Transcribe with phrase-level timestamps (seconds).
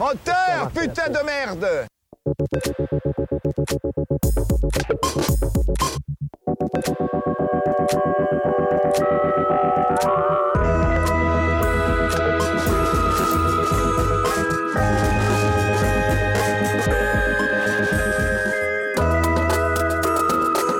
[0.00, 1.86] Moteur, putain de merde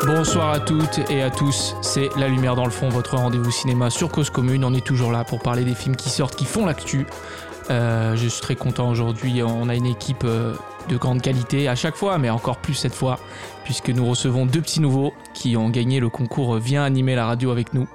[0.06, 3.90] Bonsoir à toutes et à tous, c'est La Lumière dans le fond, votre rendez-vous cinéma
[3.90, 4.64] sur Cause Commune.
[4.64, 7.06] On est toujours là pour parler des films qui sortent, qui font l'actu.
[7.70, 10.54] Euh, je suis très content aujourd'hui, on a une équipe euh,
[10.88, 13.18] de grande qualité à chaque fois, mais encore plus cette fois,
[13.64, 17.50] puisque nous recevons deux petits nouveaux qui ont gagné le concours Viens animer la radio
[17.52, 17.86] avec nous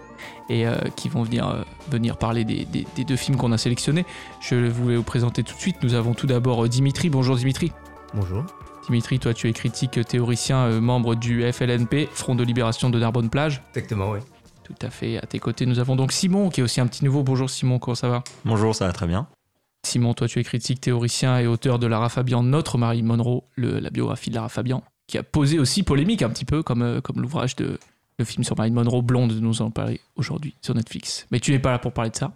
[0.49, 3.57] et euh, qui vont venir, euh, venir parler des, des- des deux films qu'on a
[3.57, 4.05] sélectionnés.
[4.39, 5.83] Je vais vous présenter tout de suite.
[5.83, 7.09] Nous avons tout d'abord euh, Dimitri.
[7.09, 7.71] Bonjour Dimitri.
[8.13, 8.45] Bonjour.
[8.87, 13.61] Dimitri, toi tu es critique théoricien, euh, membre du FLNP, Front de Libération de Narbonne-Plage.
[13.75, 14.19] Exactement, oui.
[14.63, 15.17] Tout à fait.
[15.17, 17.23] À tes côtés, nous avons donc Simon, qui est aussi un petit nouveau.
[17.23, 18.23] Bonjour Simon, comment ça va?
[18.45, 19.27] Bonjour, ça va très bien.
[19.85, 23.79] Simon, toi tu es critique théoricien et auteur de Lara Fabian, notre Marie Monroe, le-
[23.79, 27.01] la biographie de Lara Fabian, qui a posé aussi polémique un petit peu, comme, euh,
[27.01, 27.79] comme l'ouvrage de
[28.17, 31.27] le film sur Marie Monroe, Blonde, nous en parler aujourd'hui sur Netflix.
[31.31, 32.31] Mais tu n'es pas là pour parler de ça.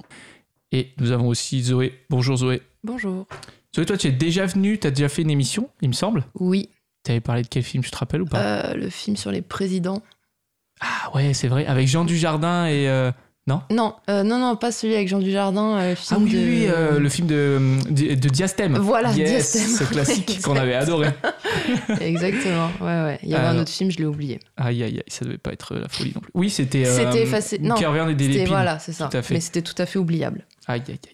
[0.74, 1.98] Et nous avons aussi Zoé.
[2.10, 2.62] Bonjour Zoé.
[2.84, 3.26] Bonjour.
[3.76, 6.26] Zoé, toi tu es déjà venu, tu as déjà fait une émission, il me semble.
[6.36, 6.70] Oui,
[7.06, 8.40] Tu avais parlé de quel film, tu te rappelles ou pas?
[8.42, 10.02] Euh, le film sur les présidents.
[10.82, 12.88] Ah ouais, c'est vrai, avec Jean Dujardin et...
[12.90, 13.12] euh,
[13.72, 15.78] Non, euh, non, non, pas celui avec Jean Dujardin.
[15.80, 16.38] euh, Ah film oui, de...
[16.38, 18.78] oui, euh, le film de, de, de Diastème.
[18.78, 19.68] Voilà, yes, Diastème.
[19.68, 21.10] ce classique qu'on avait adoré.
[22.02, 23.20] Exactement, ouais, ouais.
[23.24, 24.40] Il y avait un autre film, je l'ai oublié.
[24.58, 26.32] Aïe, aïe, aïe, ça devait pas être la folie non plus.
[26.34, 26.86] Oui, c'était.
[26.86, 29.08] euh, C'était effacé- non, Qui revient des voilà, c'est ça.
[29.08, 29.34] Tout à fait.
[29.34, 30.46] Mais c'était tout à fait oubliable.
[30.68, 31.14] Aïe, aïe, aïe.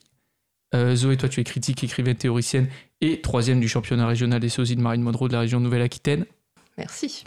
[0.73, 2.67] Euh, Zoé, toi, tu es critique, écrivaine, théoricienne
[2.99, 6.25] et troisième du championnat régional des sosies de Marine Monroe de la région Nouvelle-Aquitaine.
[6.77, 7.23] Merci.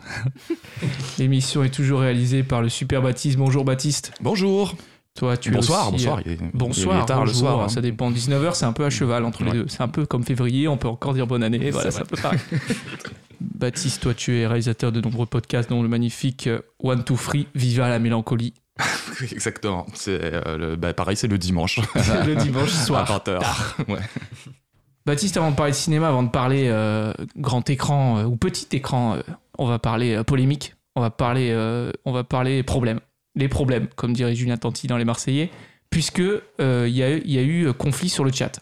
[1.18, 3.38] L'émission est toujours réalisée par le super Baptiste.
[3.38, 4.12] Bonjour Baptiste.
[4.20, 4.74] Bonjour.
[5.18, 6.18] Toi, tu es bonsoir, aussi, bonsoir.
[6.18, 7.60] euh, Il est- il Bonsoir, tard le soir.
[7.60, 7.68] hein.
[7.68, 8.10] ça dépend.
[8.10, 9.64] 19h, c'est un peu à cheval entre les deux.
[9.68, 11.70] C'est un peu comme février, on peut encore dire bonne année.
[11.70, 12.02] Voilà, c'est vrai.
[12.02, 12.38] un peu pareil.
[13.40, 17.46] Baptiste, toi, tu es réalisateur de nombreux podcasts, dont le magnifique euh, One to Free,
[17.54, 18.54] Viva la mélancolie,
[19.32, 19.86] Exactement.
[19.94, 21.80] C'est euh, le- bah, pareil, c'est le dimanche
[22.26, 23.10] le dimanche soir.
[23.10, 23.40] à 20h.
[23.88, 23.98] Ouais.
[25.06, 29.16] Baptiste, avant de parler de cinéma, avant de parler euh, grand écran ou petit écran,
[29.58, 31.52] on va parler polémique, on va parler,
[32.04, 33.00] on va parler problèmes.
[33.38, 35.50] Les problèmes, comme dirait Julien Tanti dans Les Marseillais,
[35.90, 38.60] puisque euh, il y, y a eu euh, conflit sur le chat.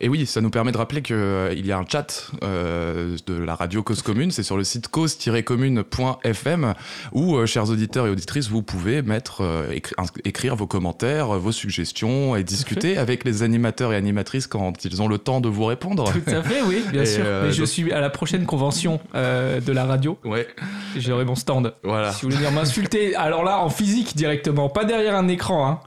[0.00, 3.54] Et oui, ça nous permet de rappeler qu'il y a un chat euh, de la
[3.54, 6.74] radio Cause Commune, c'est sur le site cause-commune.fm
[7.12, 9.94] où, euh, chers auditeurs et auditrices, vous pouvez mettre, euh, écri-
[10.24, 15.00] écrire vos commentaires, euh, vos suggestions et discuter avec les animateurs et animatrices quand ils
[15.00, 16.12] ont le temps de vous répondre.
[16.12, 17.22] Tout à fait, oui, bien Et, sûr.
[17.24, 20.18] euh, Mais je donc- suis à la prochaine convention euh, de la radio.
[20.24, 20.48] Ouais,
[20.96, 21.72] J'aurai mon stand.
[21.84, 22.10] voilà.
[22.12, 25.68] Si vous voulez venir m'insulter, alors là, en physique directement, pas derrière un écran.
[25.68, 25.80] Hein.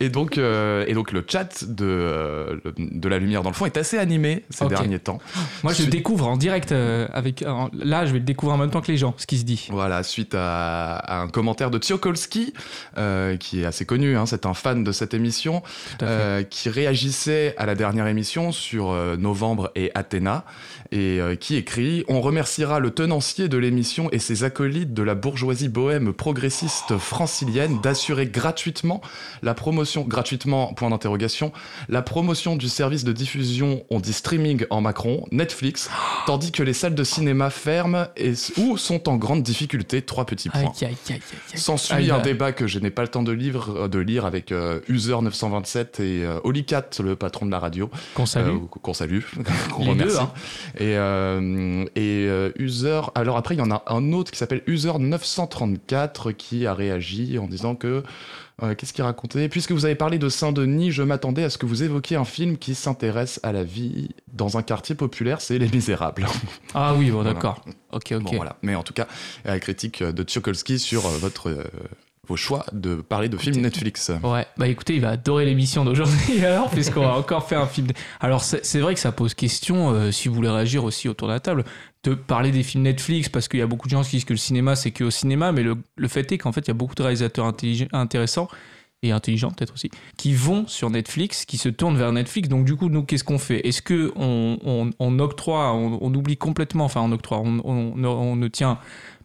[0.00, 3.66] Et donc, euh, et donc le chat de, euh, de la lumière dans le fond
[3.66, 5.18] est assez animé ces derniers temps.
[5.62, 7.42] Moi, je découvre en direct euh, avec.
[7.46, 9.44] en- là, je vais le découvrir en même temps que les gens, ce qui se
[9.44, 9.68] dit.
[9.70, 12.54] Voilà, suite à, à un commentaire de Tsiolkovski,
[12.98, 15.62] euh, qui est assez connu, hein, c'est un fan de cette émission,
[16.02, 20.44] euh, qui réagissait à la dernière émission sur euh, Novembre et Athéna,
[20.92, 25.14] et euh, qui écrit On remerciera le tenancier de l'émission et ses acolytes de la
[25.14, 29.00] bourgeoisie bohème progressiste francilienne d'assurer gratuitement
[29.42, 31.52] la promotion, gratuitement, point d'interrogation,
[31.88, 35.90] la promotion du service de diffusion, on dit streaming en Macron, Netflix,
[36.26, 40.48] tandis que les salles de cinéma ferment et, ou sont en grande difficulté, trois petits
[40.48, 40.72] points.
[41.54, 42.22] S'ensuit un bah.
[42.22, 45.16] débat que je n'ai pas le temps de lire, euh, de lire avec euh, User
[45.20, 48.48] 927 et euh, Olicat, le patron de la radio, Qu'on salue.
[48.54, 49.20] euh, qu'on salue,
[49.72, 50.18] qu'on deux, remercie.
[50.18, 50.30] hein.
[50.78, 54.62] Et, euh, et euh, User, alors après il y en a un autre qui s'appelle
[54.66, 58.02] User 934 qui a réagi en disant que
[58.62, 59.48] euh, Qu'est-ce qu'il racontait?
[59.50, 62.56] Puisque vous avez parlé de Saint-Denis, je m'attendais à ce que vous évoquiez un film
[62.56, 66.26] qui s'intéresse à la vie dans un quartier populaire, c'est Les Misérables.
[66.72, 67.34] Ah oui, bon, Voilà.
[67.34, 67.60] d'accord.
[67.92, 68.22] Ok, ok.
[68.22, 68.56] Bon, voilà.
[68.62, 69.08] Mais en tout cas,
[69.44, 71.54] la critique de Tchokolski sur votre,
[72.28, 74.10] vos choix de parler de films Netflix.
[74.22, 77.86] Ouais, bah écoutez, il va adorer l'émission d'aujourd'hui alors, puisqu'on va encore faire un film.
[77.88, 81.28] de- Alors, c'est vrai que ça pose question, euh, si vous voulez réagir aussi autour
[81.28, 81.64] de la table,
[82.04, 84.32] de parler des films Netflix, parce qu'il y a beaucoup de gens qui disent que
[84.32, 86.70] le cinéma, c'est que au cinéma, mais le, le fait est qu'en fait, il y
[86.70, 87.46] a beaucoup de réalisateurs
[87.92, 88.48] intéressants
[89.02, 92.48] et intelligents peut-être aussi, qui vont sur Netflix, qui se tournent vers Netflix.
[92.48, 93.66] Donc du coup, nous, qu'est-ce qu'on fait?
[93.68, 98.04] Est-ce que on, on- on octroie, on, on oublie complètement, enfin on octroie, on, on-
[98.04, 98.78] on ne tient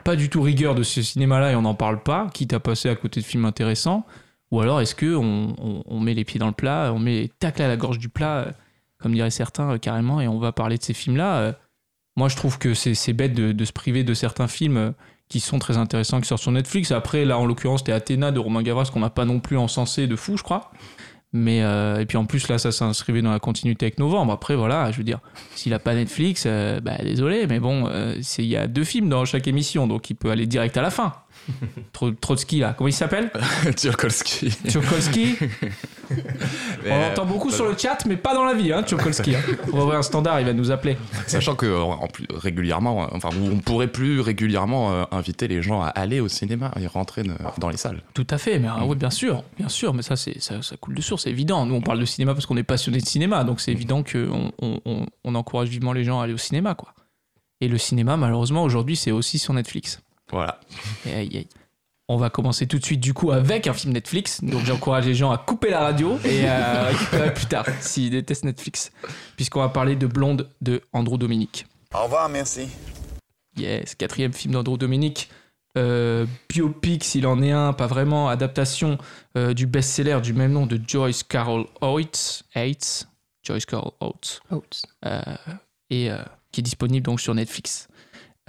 [0.03, 2.89] pas du tout rigueur de ce cinéma-là et on n'en parle pas, quitte à passer
[2.89, 4.05] à côté de films intéressants
[4.51, 7.61] Ou alors est-ce que on, met les pieds dans le plat, on met les tacles
[7.61, 8.51] à la gorge du plat, euh,
[8.99, 11.53] comme diraient certains euh, carrément, et on va parler de ces films-là euh.
[12.17, 14.93] Moi, je trouve que c'est bête de, de se priver de certains films
[15.29, 16.91] qui sont très intéressants, qui sortent sur Netflix.
[16.91, 20.07] Après, là, en l'occurrence, c'était Athéna de Romain Gavras, qu'on n'a pas non plus encensé
[20.07, 20.71] de fou, je crois.
[21.33, 24.33] Mais euh, et puis en plus là, ça s'inscrivait dans la continuité avec Novembre.
[24.33, 25.19] Après voilà, je veux dire,
[25.55, 29.07] s'il a pas Netflix, euh, bah désolé, mais bon, euh, il y a deux films
[29.07, 31.13] dans chaque émission, donc il peut aller direct à la fin.
[31.93, 33.31] Tro- Trotsky là, comment il s'appelle
[33.75, 34.51] Tchaikovsky.
[34.67, 35.35] Tchokolski.
[36.89, 39.35] On l'entend beaucoup sur le chat, mais pas dans la vie, hein, Tchokolski.
[39.35, 39.39] Hein.
[39.71, 40.97] On va ouvrir un standard, il va nous appeler.
[41.27, 45.61] Sachant que euh, en plus, régulièrement, euh, enfin, on pourrait plus régulièrement euh, inviter les
[45.61, 48.01] gens à aller au cinéma et rentrer euh, dans les salles.
[48.13, 50.75] Tout à fait, mais ah oui, bien sûr, bien sûr, mais ça, c'est, ça, ça
[50.77, 51.65] coule de source, c'est évident.
[51.65, 54.51] Nous, on parle de cinéma parce qu'on est passionné de cinéma, donc c'est évident qu'on
[54.61, 56.93] on, on, on encourage vivement les gens à aller au cinéma, quoi.
[57.61, 60.01] Et le cinéma, malheureusement, aujourd'hui, c'est aussi sur Netflix.
[60.31, 60.59] Voilà.
[61.05, 61.47] Et aïe, aïe.
[62.07, 64.43] On va commencer tout de suite, du coup, avec un film Netflix.
[64.43, 68.43] Donc, j'encourage les gens à couper la radio et à récupérer plus tard, s'ils détestent
[68.43, 68.91] Netflix.
[69.37, 71.65] Puisqu'on va parler de Blonde de Andrew Dominic.
[71.93, 72.67] Au revoir, merci.
[73.55, 75.29] Yes, quatrième film d'Andrew Dominic.
[75.77, 78.27] Euh, biopic, s'il en est un, pas vraiment.
[78.27, 78.97] Adaptation
[79.37, 82.43] euh, du best-seller du même nom de Joyce Carol Oates.
[82.55, 83.07] Oates
[83.43, 84.41] Joyce Carol Oates.
[84.51, 84.83] Oates.
[85.05, 85.21] Euh,
[85.89, 87.87] et euh, qui est disponible donc sur Netflix.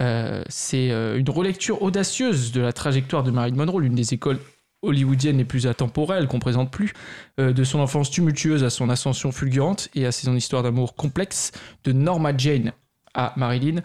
[0.03, 4.39] Euh, c'est euh, une relecture audacieuse de la trajectoire de Marilyn Monroe, l'une des écoles
[4.81, 6.93] hollywoodiennes les plus atemporelles qu'on présente plus,
[7.39, 11.53] euh, de son enfance tumultueuse à son ascension fulgurante et à son histoire d'amour complexe,
[11.85, 12.73] de Norma Jane
[13.13, 13.81] à Marilyn.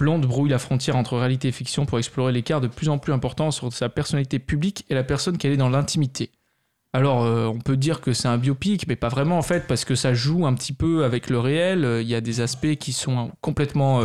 [0.00, 3.12] Blonde brouille la frontière entre réalité et fiction pour explorer l'écart de plus en plus
[3.12, 6.30] important entre sa personnalité publique et la personne qu'elle est dans l'intimité.
[6.92, 9.94] Alors, on peut dire que c'est un biopic, mais pas vraiment en fait, parce que
[9.94, 11.86] ça joue un petit peu avec le réel.
[12.00, 14.02] Il y a des aspects qui sont complètement,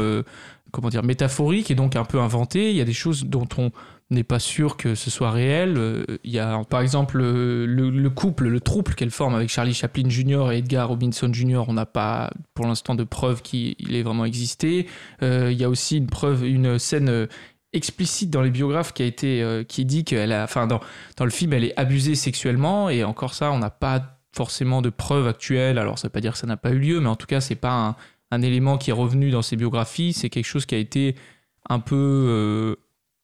[0.75, 2.69] comment dire, métaphoriques et donc un peu inventés.
[2.69, 3.71] Il y a des choses dont on
[4.11, 5.75] n'est pas sûr que ce soit réel.
[5.77, 9.49] Euh, Il y a par exemple le, le- le couple, le trouble qu'elle forme avec
[9.49, 10.51] Charlie Chaplin Jr.
[10.51, 11.63] et Edgar Robinson Jr.
[11.67, 14.85] On n'a pas pour l'instant de preuve qu'il ait vraiment existé.
[15.23, 17.25] Euh, Il y a aussi une preuve, une scène euh,
[17.73, 20.79] explicite dans les biographes qui a été qui dit qu'elle a, enfin dans
[21.17, 24.89] dans le film, elle est abusée sexuellement et encore ça, on n'a pas forcément de
[24.89, 25.77] preuves actuelles.
[25.77, 27.39] Alors, ça veut pas dire que ça n'a pas eu lieu, mais en tout cas,
[27.41, 27.95] c'est pas un,
[28.35, 30.13] un élément qui est revenu dans ses biographies.
[30.13, 31.15] C'est quelque chose qui a été
[31.69, 32.75] un peu euh,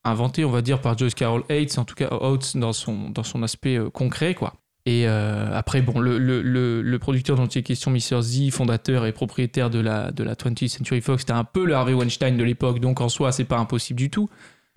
[0.04, 3.24] inventé, on va dire, par Joyce Carol Oates, en tout cas Oates dans son dans
[3.24, 4.54] son aspect euh, concret, quoi.
[4.88, 8.22] Et euh, après, bon, le, le, le, producteur dont il est question, Mr.
[8.22, 11.76] Z, fondateur et propriétaire de la, de la 20th Century Fox, c'était un peu le
[11.76, 14.28] Harvey Weinstein de l'époque, donc en soi, c'est pas impossible du tout.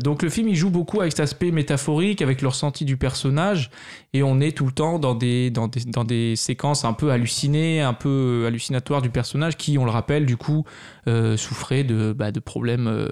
[0.02, 3.70] Donc le film, il joue beaucoup avec cet aspect métaphorique, avec le ressenti du personnage,
[4.12, 7.12] et on est tout le temps dans des, dans des, dans des séquences un peu
[7.12, 10.64] hallucinées, un peu hallucinatoires du personnage, qui, on le rappelle, du coup,
[11.06, 13.08] euh, souffrait de, bah, de problèmes euh,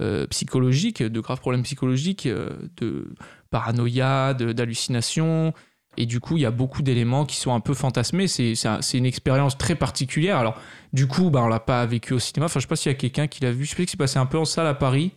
[0.00, 3.12] euh, psychologiques, de graves problèmes psychologiques, euh, de
[3.50, 5.52] paranoïa, de- d'hallucination.
[5.98, 8.26] Et du coup, il y a beaucoup d'éléments qui sont un peu fantasmés.
[8.26, 10.38] C'est un- une expérience très particulière.
[10.38, 10.58] Alors,
[10.94, 12.46] du coup, bah, on l'a pas vécu au cinéma.
[12.46, 13.66] Enfin, je sais pas s'il y a quelqu'un qui l'a vu.
[13.66, 15.12] Je sais que c'est passé un peu en salle à Paris.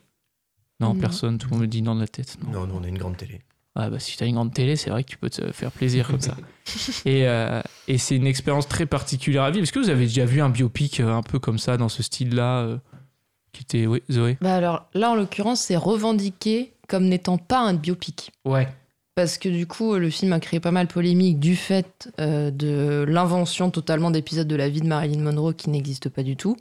[0.79, 0.99] Non, Non.
[0.99, 1.37] personne.
[1.37, 2.37] Tout le monde me dit non de la tête.
[2.43, 2.51] Non.
[2.61, 3.41] Non, nous on a une grande télé.
[3.77, 6.07] Ouais, bah, si t'as une grande télé, c'est vrai que tu peux te faire plaisir
[6.07, 6.35] comme ça.
[7.05, 9.63] Et, euh, et c'est une expérience très particulière à vivre.
[9.63, 12.01] Est-ce que vous avez déjà vu un biopic euh, un peu comme ça, dans ce
[12.01, 12.77] style-là euh,
[13.51, 13.85] Qui était.
[13.85, 14.37] Oui, Zoé?
[14.41, 18.31] Bah alors là, en l'occurrence, c'est revendiqué comme n'étant pas un biopic.
[18.45, 18.67] Ouais.
[19.15, 22.51] Parce que du coup, le film a créé pas mal de polémiques du fait euh,
[22.51, 26.57] de l'invention totalement d'épisodes de la vie de Marilyn Monroe qui n'existent pas du tout.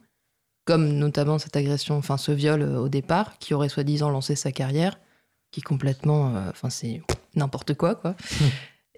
[0.64, 4.50] Comme notamment cette agression, enfin ce viol euh, au départ, qui aurait soi-disant lancé sa
[4.52, 4.98] carrière,
[5.50, 6.34] qui est complètement.
[6.34, 7.02] euh, Enfin, c'est
[7.34, 8.14] n'importe quoi, quoi.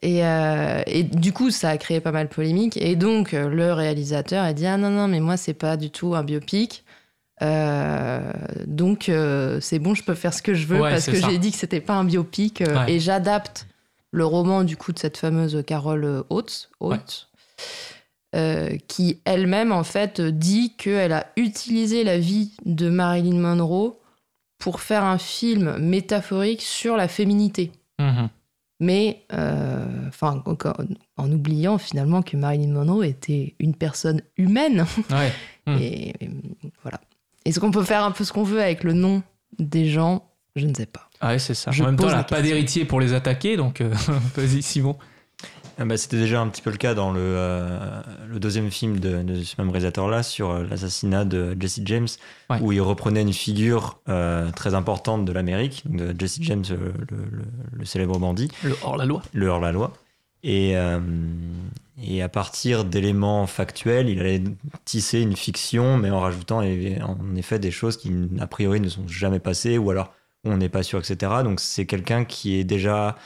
[0.03, 2.77] Et, euh, et du coup, ça a créé pas mal de polémiques.
[2.77, 6.15] Et donc, le réalisateur a dit Ah non, non, mais moi, c'est pas du tout
[6.15, 6.85] un biopic.
[7.43, 8.21] Euh,
[8.67, 11.39] donc, euh, c'est bon, je peux faire ce que je veux Ouais, parce que j'ai
[11.39, 12.61] dit que c'était pas un biopic.
[12.61, 12.93] Ouais.
[12.93, 13.67] Et j'adapte
[14.11, 17.29] le roman du coup de cette fameuse Carole Oates, Oates,
[18.37, 23.99] euh, qui elle-même en fait dit qu'elle a utilisé la vie de Marilyn Monroe
[24.59, 27.73] pour faire un film métaphorique sur la féminité.
[27.99, 28.29] Mhm.
[28.79, 30.57] Mais euh, enfin, en,
[31.17, 34.87] en oubliant finalement que Marilyn Monroe était une personne humaine.
[35.11, 35.33] Ouais.
[35.69, 35.79] Hmm.
[35.81, 36.31] Et, et
[36.83, 37.01] voilà.
[37.45, 39.25] Est-ce qu'on peut faire un peu ce qu'on veut avec le nom
[39.59, 40.31] des gens?
[40.55, 41.11] Je ne sais pas.
[41.21, 41.73] Ah ouais, c'est ça.
[41.73, 43.93] Je en même temps, elle n'a pas d'héritier pour les attaquer, donc euh,
[44.37, 44.97] vas-y, Simon.
[45.79, 48.99] Ah bah, C'était déjà un petit peu le cas dans le, euh, le deuxième film
[48.99, 52.09] de, de ce même réalisateur-là sur euh, l'assassinat de Jesse James,
[52.49, 52.59] Ouais.
[52.61, 56.77] où il reprenait une figure euh, très importante de l'Amérique, de Jesse James, le,
[57.17, 59.23] le- le célèbre bandit, Le hors-la-loi.
[59.35, 59.93] le hors-la-loi.
[60.45, 60.75] Et,
[62.03, 64.43] et à partir d'éléments factuels, il allait
[64.85, 69.09] tisser une fiction, mais en rajoutant en effet des choses qui, a priori, ne sont
[69.09, 70.13] jamais passées, ou alors
[70.45, 71.33] on n'est pas sûr, etc.
[71.43, 73.17] Donc c'est quelqu'un qui est déjà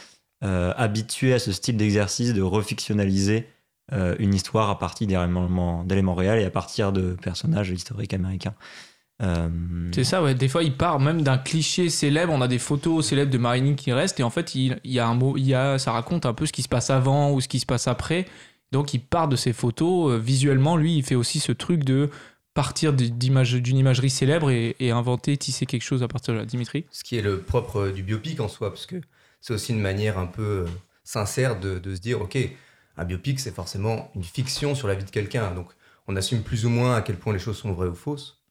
[0.43, 3.47] euh, habitué à ce style d'exercice de refictionnaliser
[3.93, 8.55] euh, une histoire à partir d'éléments d'éléments réels et à partir de personnages historiques américains.
[9.23, 9.49] Euh,
[9.93, 10.35] C'est ça, ouais.
[10.35, 12.33] Des fois, il part même d'un cliché célèbre.
[12.33, 14.99] On a des photos célèbres de Marilyn qui restent, et en fait, il, il y
[14.99, 17.33] a un mot, il y a, ça raconte un peu ce qui se passe avant
[17.33, 18.25] ou ce qui se passe après.
[18.73, 20.13] Donc il part de ses photos.
[20.13, 22.09] Euh, visuellement, lui, il fait aussi ce truc de
[22.55, 26.47] partir d'image- d'une imagerie célèbre et, et inventer, tisser quelque chose à partir de là.
[26.47, 26.87] Dimitri?
[26.91, 28.97] Ce qui est le propre du biopic en soi, parce que
[29.41, 30.67] c'est aussi une manière un peu euh,
[31.05, 32.39] sincère de, se dire, ok,
[32.97, 35.69] un biopic c'est forcément une fiction sur la vie de quelqu'un, donc
[36.07, 38.43] on assume plus ou moins à quel point les choses sont vraies ou fausses.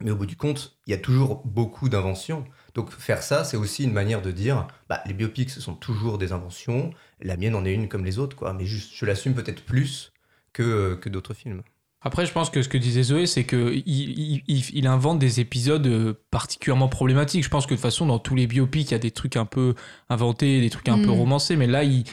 [0.00, 2.44] Mais au bout du compte, il y a toujours beaucoup d'inventions.
[2.74, 6.18] Donc faire ça, c'est aussi une manière de dire, bah, les biopics, ce sont toujours
[6.18, 8.52] des inventions, la mienne en est une comme les autres, quoi.
[8.52, 10.12] Mais juste, je l'assume peut-être plus
[10.52, 11.62] que, euh, que d'autres films.
[12.06, 15.40] Après, je pense que ce que disait Zoé, c'est qu'il il, il- il invente des
[15.40, 17.42] épisodes euh, particulièrement problématiques.
[17.42, 19.36] Je pense que de toute façon, dans tous les biopics, il y a des trucs
[19.36, 19.74] un peu
[20.10, 21.18] inventés, des trucs un peu Mm.
[21.18, 22.04] romancés, mais là, il,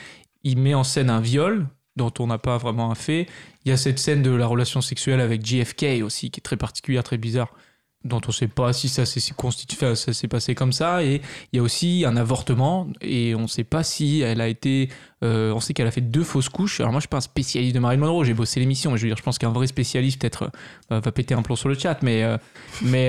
[0.43, 1.67] il met en scène un viol
[1.97, 3.27] dont on n'a pas vraiment un fait.
[3.65, 6.55] Il y a cette scène de la relation sexuelle avec JFK aussi, qui est très
[6.57, 7.51] particulière, très bizarre,
[8.03, 11.03] dont on ne sait pas si ça s'est passé comme ça.
[11.03, 14.47] Et il y a aussi un avortement, et on ne sait pas si elle a
[14.47, 14.89] été
[15.23, 16.79] euh, on sait qu'elle a fait deux fausses couches.
[16.79, 18.23] Alors moi, je suis pas un spécialiste de Marilyn Monroe.
[18.23, 20.51] J'ai bossé l'émission, mais je veux dire, je pense qu'un vrai spécialiste peut-être
[20.91, 22.01] euh, va péter un plomb sur le chat.
[22.01, 22.37] Mais euh,
[22.81, 23.05] mais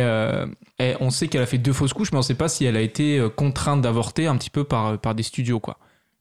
[0.79, 2.77] elle- on sait qu'elle a fait deux fausses couches, mais on sait pas si elle
[2.77, 5.79] a été contrainte d'avorter un petit peu par par des studios quoi.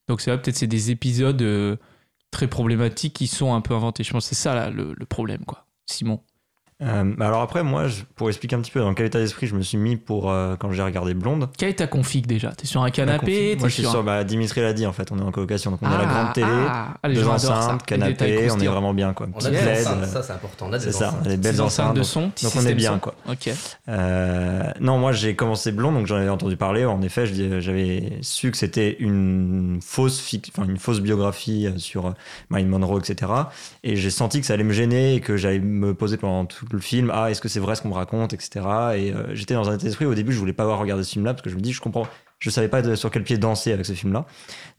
[0.08, 1.78] Donc c'est vrai, peut-être c'est des épisodes
[2.32, 4.04] très problématiques qui sont un peu inventés.
[4.06, 5.66] Je pense que c'est ça le, le problème quoi.
[5.86, 6.22] Simon.
[6.82, 9.46] Euh, bah alors après, moi, je- pour expliquer un petit peu dans quel état d'esprit
[9.48, 11.48] je me suis mis pour euh, quand j'ai regardé Blonde.
[11.58, 12.52] Quelle est ta config déjà?
[12.52, 14.04] T'es sur un canapé Moi, je suis sur.
[14.04, 15.72] Bah, Dimitri l'a dit, en fait, on est en colocation.
[15.72, 18.68] Donc, on a la Ah, grande télé, ah, ah, les deux enceintes, canapé, on est
[18.68, 19.28] vraiment bien, quoi.
[19.34, 21.38] On a des LED, enceintes, euh, ça c'est important, on a des c'est ça, des
[21.38, 21.98] belles Des enceintes enceintes.
[21.98, 22.22] de son.
[22.22, 23.14] donc on est bien, quoi.
[23.30, 23.50] Ok.
[23.90, 26.86] Euh, non, moi j'ai commencé Blonde, donc j'en avais entendu parler.
[26.86, 30.24] En effet, dis- j'avais su que c'était une fausse,
[30.56, 32.12] enfin, une fausse biographie euh, sur euh,
[32.50, 33.32] Marilyn Monroe, etc.
[33.84, 36.66] Et j'ai senti que ça allait me gêner et que j'allais me poser pendant tout
[36.76, 38.50] le film Ah, est-ce que c'est vrai ce qu'on me raconte, etc.
[38.96, 41.12] Et euh, j'étais dans un état d'esprit au début, je voulais pas avoir regardé ce
[41.12, 42.08] film-là parce que je me dis, je comprends,
[42.40, 44.26] je savais pas de- sur quel pied danser avec ce film-là.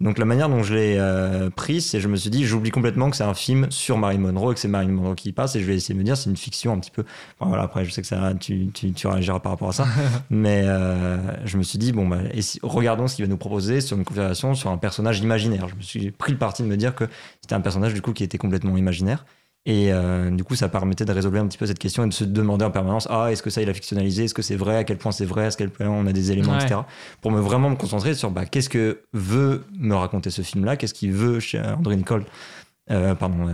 [0.01, 3.09] Donc la manière dont je l'ai euh, pris, c'est je me suis dit, j'oublie complètement
[3.11, 5.55] que c'est un film sur Marilyn Monroe et que c'est Marilyn Monroe qui y passe
[5.55, 7.05] et je vais essayer de me dire, c'est une fiction un petit peu.
[7.39, 9.87] Enfin, voilà, après, je sais que ça, tu, tu, tu réagiras par rapport à ça.
[10.31, 13.81] Mais euh, je me suis dit, bon, bah, si- regardons ce qu'il va nous proposer
[13.81, 15.69] sur une conversation sur un personnage imaginaire.
[15.69, 17.05] Je me suis pris le parti de me dire que
[17.41, 19.25] c'était un personnage du coup qui était complètement imaginaire.
[19.65, 22.13] Et euh, du coup, ça permettait de résoudre un petit peu cette question et de
[22.13, 24.25] se demander en permanence ah, est-ce que ça il a fictionnalisé?
[24.25, 24.77] Est-ce que c'est vrai?
[24.77, 25.47] À quel point c'est vrai?
[25.47, 26.65] À quel point on a des éléments, Ouais.
[26.65, 26.81] etc.
[27.21, 30.77] Pour me vraiment me concentrer sur bah, qu'est-ce que veut me raconter ce film-là?
[30.77, 32.25] Qu'est-ce qu'il veut chez André Nicole
[32.91, 33.53] euh, Pardon, euh,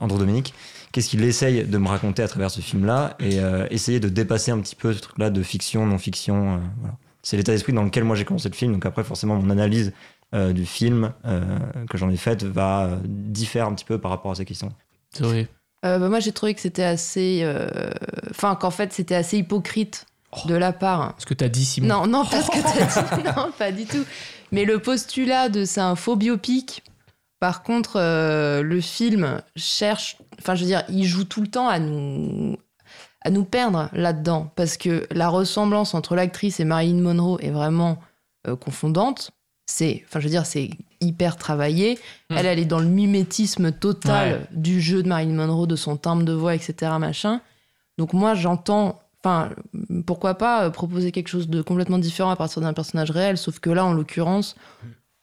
[0.00, 0.54] Andrew Dominique?
[0.92, 3.16] Qu'est-ce qu'il essaye de me raconter à travers ce film-là?
[3.20, 6.54] Et euh, essayer de dépasser un petit peu ce truc-là de fiction, non-fiction.
[6.54, 6.96] euh, voilà.
[7.22, 8.72] C'est l'état d'esprit dans lequel moi j'ai commencé le film.
[8.72, 9.92] Donc après, forcément, mon analyse
[10.34, 11.42] euh, du film euh,
[11.90, 14.72] que j'en ai faite va euh, différer un petit peu par rapport à ces questions.
[15.84, 17.40] Euh, bah, moi, j'ai trouvé que c'était assez.
[17.42, 17.68] euh,
[18.30, 20.06] Enfin, qu'en fait, c'était assez hypocrite
[20.46, 21.14] de la part.
[21.18, 21.88] Ce que t'as dit, Simon.
[21.88, 23.22] Non, non, pas ce que t'as dit.
[23.36, 24.04] Non, pas du tout.
[24.52, 26.82] Mais le postulat de c'est un faux biopic.
[27.40, 30.18] Par contre, euh, le film cherche.
[30.38, 32.56] Enfin, je veux dire, il joue tout le temps à nous
[33.22, 37.98] à nous perdre là-dedans parce que la ressemblance entre l'actrice et Marilyn Monroe est vraiment
[38.46, 39.30] euh, confondante.
[39.70, 41.98] C'est, enfin, je veux dire, c'est hyper travaillé.
[42.28, 42.36] Hmm.
[42.38, 44.40] Elle, elle est dans le mimétisme total Ouais.
[44.52, 47.40] du jeu de Marilyn Monroe, de son timbre de voix, etc., machin.
[47.98, 49.50] Donc moi, j'entends, enfin,
[50.06, 53.60] pourquoi pas euh, proposer quelque chose de complètement différent à partir d'un personnage réel, sauf
[53.60, 54.56] que là, en l'occurrence,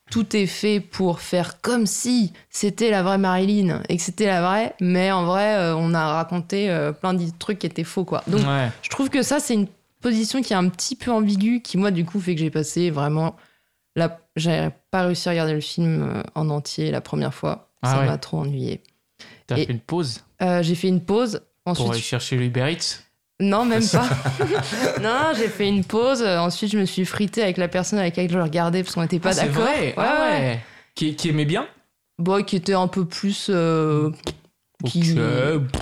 [0.09, 4.41] tout est fait pour faire comme si c'était la vraie Marilyn et que c'était la
[4.41, 8.05] vraie, mais en vrai, euh, on a raconté euh, plein de trucs qui étaient faux,
[8.05, 8.23] quoi.
[8.27, 8.69] Donc, Ouais.
[8.81, 9.67] je trouve que ça, c'est une
[9.99, 12.89] position qui est un petit peu ambiguë, qui, moi, du coup, fait que j'ai passé
[12.91, 13.35] vraiment.
[13.97, 14.19] La...
[14.37, 17.69] J'ai pas réussi à regarder le film euh, en entier la première fois.
[17.81, 18.05] Ah ça ouais.
[18.05, 18.81] m'a trop ennuyé.
[19.47, 20.23] T'as fait une pause?
[20.41, 21.41] Euh, j'ai fait une pause.
[21.65, 22.99] pour Ensuite, aller chercher le Uber Eats?
[23.39, 24.07] Non, même pas.
[25.01, 26.23] non, j'ai fait une pause.
[26.23, 29.01] Ensuite, je me suis fritée avec la personne avec laquelle je le regardais parce qu'on
[29.01, 29.67] n'était pas Ah, c'est d'accord.
[29.97, 30.59] Ah ouais.
[30.95, 31.67] Qui, qui aimait bien?
[32.19, 33.47] Bon, qui était un peu plus.
[33.49, 34.09] euh,
[34.85, 35.19] Qui- Ok.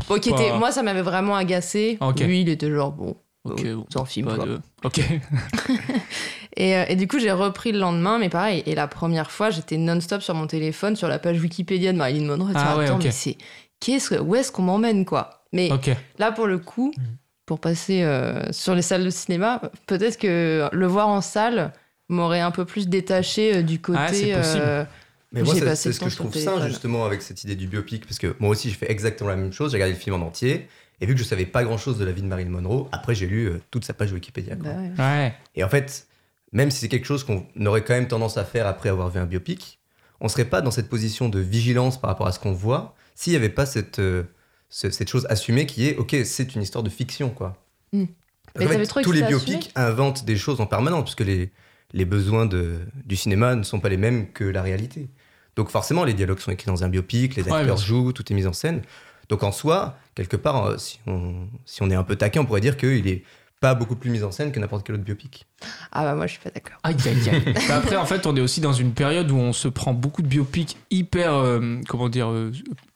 [0.09, 0.57] bon, qui Pas- était...
[0.57, 1.97] Moi, ça m'avait vraiment agacé.
[2.01, 2.19] Ok.
[2.21, 5.01] Lui, il était genre, bon, Ok, euh, bon, film, pas de- Ok.
[6.57, 8.63] Et, euh, et du coup, j'ai repris le lendemain, mais pareil.
[8.65, 12.25] Et la première fois, j'étais non-stop sur mon téléphone, sur la page Wikipédia de Marilyn
[12.25, 12.49] Monroe.
[12.51, 13.03] et Ah attends, ouais, ok.
[13.03, 13.37] mais c'est.
[13.79, 14.19] Qu'est-ce que...
[14.19, 15.43] Où est-ce qu'on m'emmène, quoi?
[15.51, 15.69] Mais
[16.17, 17.01] là, pour le coup, Mm.
[17.45, 21.73] pour passer euh, sur les salles de cinéma, peut-être que le voir en salle
[22.09, 23.99] m'aurait un peu plus détaché euh, du côté.
[23.99, 24.87] Ah, c'est possible.
[25.31, 26.67] Mais moi, c'est ce que je trouve sain téléphone.
[26.69, 29.51] justement avec cette idée du biopic, parce que moi aussi, j'ai fait exactement la même
[29.51, 29.71] chose.
[29.71, 30.67] J'ai regardé le film en entier,
[31.01, 33.25] et vu que je savais pas grand-chose de la vie de Marilyn Monroe, après j'ai
[33.27, 34.55] lu euh, toute sa page Wikipédia.
[34.55, 34.69] quoi.
[34.71, 34.91] bah ouais.
[34.97, 35.33] Ouais.
[35.55, 36.07] Et en fait,
[36.55, 39.19] même si c'est quelque chose qu'on aurait quand même tendance à faire après avoir vu
[39.19, 39.79] un biopic,
[40.21, 43.31] on serait pas dans cette position de vigilance par rapport à ce qu'on voit s'il
[43.33, 44.23] n'y avait pas cette, euh,
[44.69, 47.61] ce- cette chose assumée qui est, ok, c'est une histoire de fiction, quoi.
[47.93, 48.05] Mm.
[48.53, 51.51] Parce Mais fait, tous les biopics inventent des choses en permanence, puisque les,
[51.93, 55.09] les besoins de, du cinéma ne sont pas les mêmes que la réalité.
[55.57, 58.35] Donc forcément, les dialogues sont écrits dans un biopic, les Ouais, acteurs jouent, tout est
[58.35, 58.81] mis en scène.
[59.27, 62.45] Donc en soi, quelque part, euh, si on, si on est un peu taquin, on
[62.45, 63.23] pourrait dire qu'il est
[63.61, 65.45] pas beaucoup plus mis en scène que n'importe quel autre biopic.
[65.91, 66.77] Ah bah moi je suis pas d'accord.
[66.83, 67.53] Aïe, aïe, aïe.
[67.67, 70.21] Bah après, en fait, on est aussi dans une période où on se prend beaucoup
[70.21, 72.51] de biopics hyper, euh, comment dire, euh,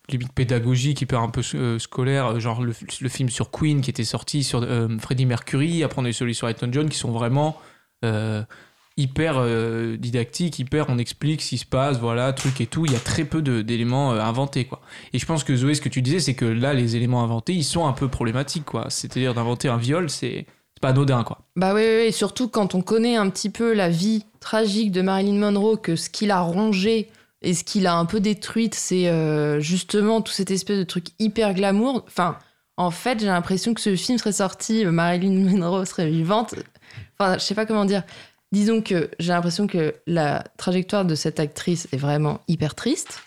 [0.10, 4.04] limite pédagogiques, hyper un peu euh, scolaires, genre le, le film sur Queen qui était
[4.04, 7.12] sorti sur euh, Freddie Mercury, après on a eu celui sur Elton John, qui sont
[7.12, 7.60] vraiment
[8.06, 8.44] euh,
[9.00, 12.86] hyper euh, didactiques, hyper on explique ce qui se passe, voilà, truc et tout.
[12.86, 14.82] Il y a très peu d'éléments euh, inventés, quoi.
[15.14, 17.54] Et je pense que Zoé, ce que tu disais, c'est que là, les éléments inventés,
[17.54, 18.88] ils sont un peu problématiques, quoi.
[18.90, 20.46] C'est-à-dire d'inventer un viol, c'est
[20.82, 21.40] pas anodin, quoi.
[21.56, 25.40] Bah oui, oui, surtout quand on connaît un petit peu la vie tragique de Marilyn
[25.40, 27.10] Monroe, que ce qu'il a rongé
[27.42, 31.08] et ce qu'il a un peu détruite, c'est euh, justement tout cette espèce de truc
[31.20, 32.04] hyper glamour.
[32.08, 32.38] Enfin,
[32.76, 36.56] en fait, j'ai l'impression que ce film serait sorti, Marilyn Monroe serait vivante.
[37.18, 38.04] Enfin, je sais pas comment dire.
[38.52, 43.22] Disons que j'ai l'impression que la trajectoire de cette actrice est vraiment hyper triste.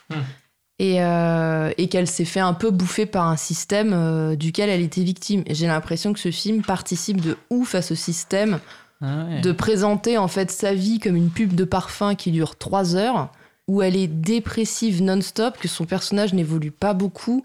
[0.79, 4.81] Et, euh, et qu'elle s'est fait un peu bouffer par un système euh, duquel elle
[4.81, 5.45] était victime.
[5.47, 8.59] Et j'ai l'impression que ce film participe de ouf à ce système
[9.02, 13.33] de présenter en fait sa vie comme une pub de parfum qui dure trois heures,
[13.67, 17.45] où elle est dépressive non-stop, que son personnage n'évolue pas beaucoup.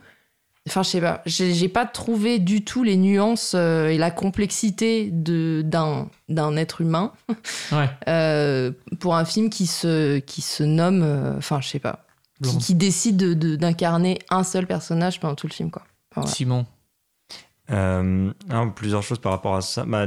[0.67, 4.11] Enfin, je sais pas, j'ai j'ai pas trouvé du tout les nuances euh, et la
[4.11, 7.13] complexité de- d'un d'un être humain
[7.71, 7.89] Ouais.
[8.07, 12.05] euh, pour un film qui se, qui se nomme, euh, enfin, je sais pas,
[12.59, 15.83] qui, décide de- de- d'incarner un seul personnage pendant tout le film, quoi.
[16.11, 16.35] Enfin, voilà.
[16.35, 16.65] Simon.
[17.69, 19.83] Euh, hein, plusieurs choses par rapport à ça.
[19.85, 20.05] Bah,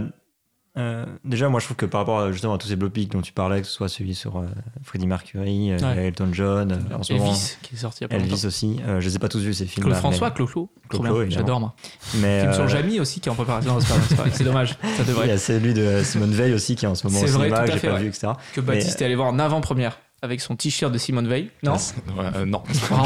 [0.81, 3.33] euh, déjà, moi, je trouve que par rapport justement à tous ces biopics dont tu
[3.33, 4.47] parlais, que ce soit celui sur euh,
[4.83, 6.07] Freddie Mercury, euh, Ouais.
[6.09, 8.31] Elton John, euh, en ce moment, Elvis, qui est sorti il y a pas Elvis
[8.31, 8.47] longtemps.
[8.49, 8.81] aussi.
[8.87, 9.85] Euh, je les ai pas tous vus ces films.
[9.87, 10.71] Claude François, Clo-Clo.
[11.29, 11.75] J'adore moi.
[12.21, 13.79] Mais Film sur Jamie aussi qui est en préparation.
[14.33, 15.31] C'est dommage, ça il y devrait.
[15.31, 17.61] a celui de Simone Veil aussi qui est en ce moment au C'est vrai, cinéma,
[17.61, 18.01] tout que à j'ai fait, pas ouais.
[18.01, 18.29] vu, etc.
[18.55, 21.51] Que Baptiste est allé voir en avant-première avec son t-shirt de Simone Veil.
[21.63, 22.63] Non Ouais, euh, non.
[22.91, 22.97] Oh.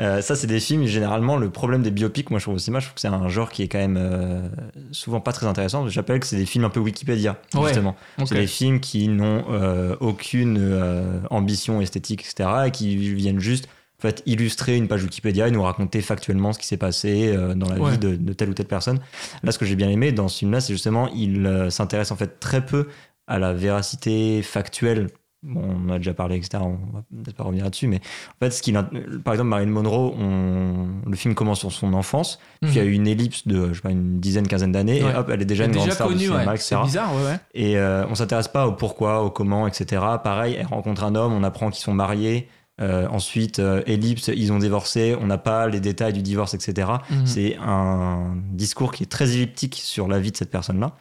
[0.00, 2.78] Euh, ça, c'est des films, généralement, le problème des biopics, moi je trouve au cinéma,
[2.78, 4.48] je trouve que c'est un genre qui est quand même euh,
[4.92, 5.88] souvent pas très intéressant.
[5.88, 7.64] J'appelle que c'est des films un peu Wikipédia, Ouais.
[7.64, 7.96] justement.
[8.24, 9.44] C'est des films qui n'ont
[9.98, 12.48] aucune ambition esthétique, etc.
[12.66, 16.60] et qui viennent juste en fait, illustrer une page Wikipédia et nous raconter factuellement ce
[16.60, 17.90] qui s'est passé dans la Ouais.
[17.92, 19.00] vie de, de telle ou telle personne.
[19.42, 22.16] Là, ce que j'ai bien aimé dans ce film-là, c'est justement, il euh, s'intéresse en
[22.16, 22.86] fait très peu
[23.28, 25.08] à la véracité factuelle.
[25.44, 26.58] Bon, on en a déjà parlé, etc.
[26.64, 30.12] On va peut-être pas revenir là-dessus, mais en fait, ce qu'il, par exemple, Marilyn Monroe,
[30.18, 33.68] on- le film commence sur son enfance, puis il y a eu une ellipse de,
[33.68, 35.12] je sais pas, une dizaine, quinzaine d'années, Ouais.
[35.12, 36.54] et hop, elle est déjà Elle une est grande déjà star du cinéma, ouais.
[36.56, 36.64] etc.
[36.80, 37.38] C'est bizarre, ouais, ouais.
[37.54, 40.02] Et euh, on s'intéresse pas au pourquoi, au comment, etc.
[40.24, 42.48] Pareil, elle rencontre un homme, on apprend qu'ils sont mariés.
[42.80, 46.88] Euh, ensuite, euh, ellipse, ils ont divorcé, on n'a pas les détails du divorce, etc.
[47.10, 47.26] Mhm.
[47.26, 50.92] C'est un discours qui est très elliptique sur la vie de cette personne-là.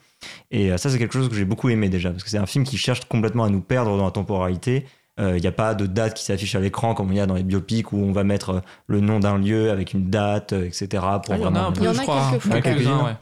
[0.51, 2.45] Et euh, ça, c'est quelque chose que j'ai beaucoup aimé déjà, parce que c'est un
[2.45, 4.85] film qui cherche complètement à nous perdre dans la temporalité.
[5.19, 7.25] Euh, Il n'y a pas de date qui s'affiche à l'écran comme il y a
[7.25, 10.53] dans les biopics où on va mettre euh, le nom d'un lieu avec une date,
[10.53, 10.87] euh, etc.
[10.91, 11.01] Pour
[11.33, 12.31] Ah, il y en a vraiment- un peu, Il y en je a crois.
[12.33, 12.61] hein.
[12.61, 13.15] Quelques-uns, ouais.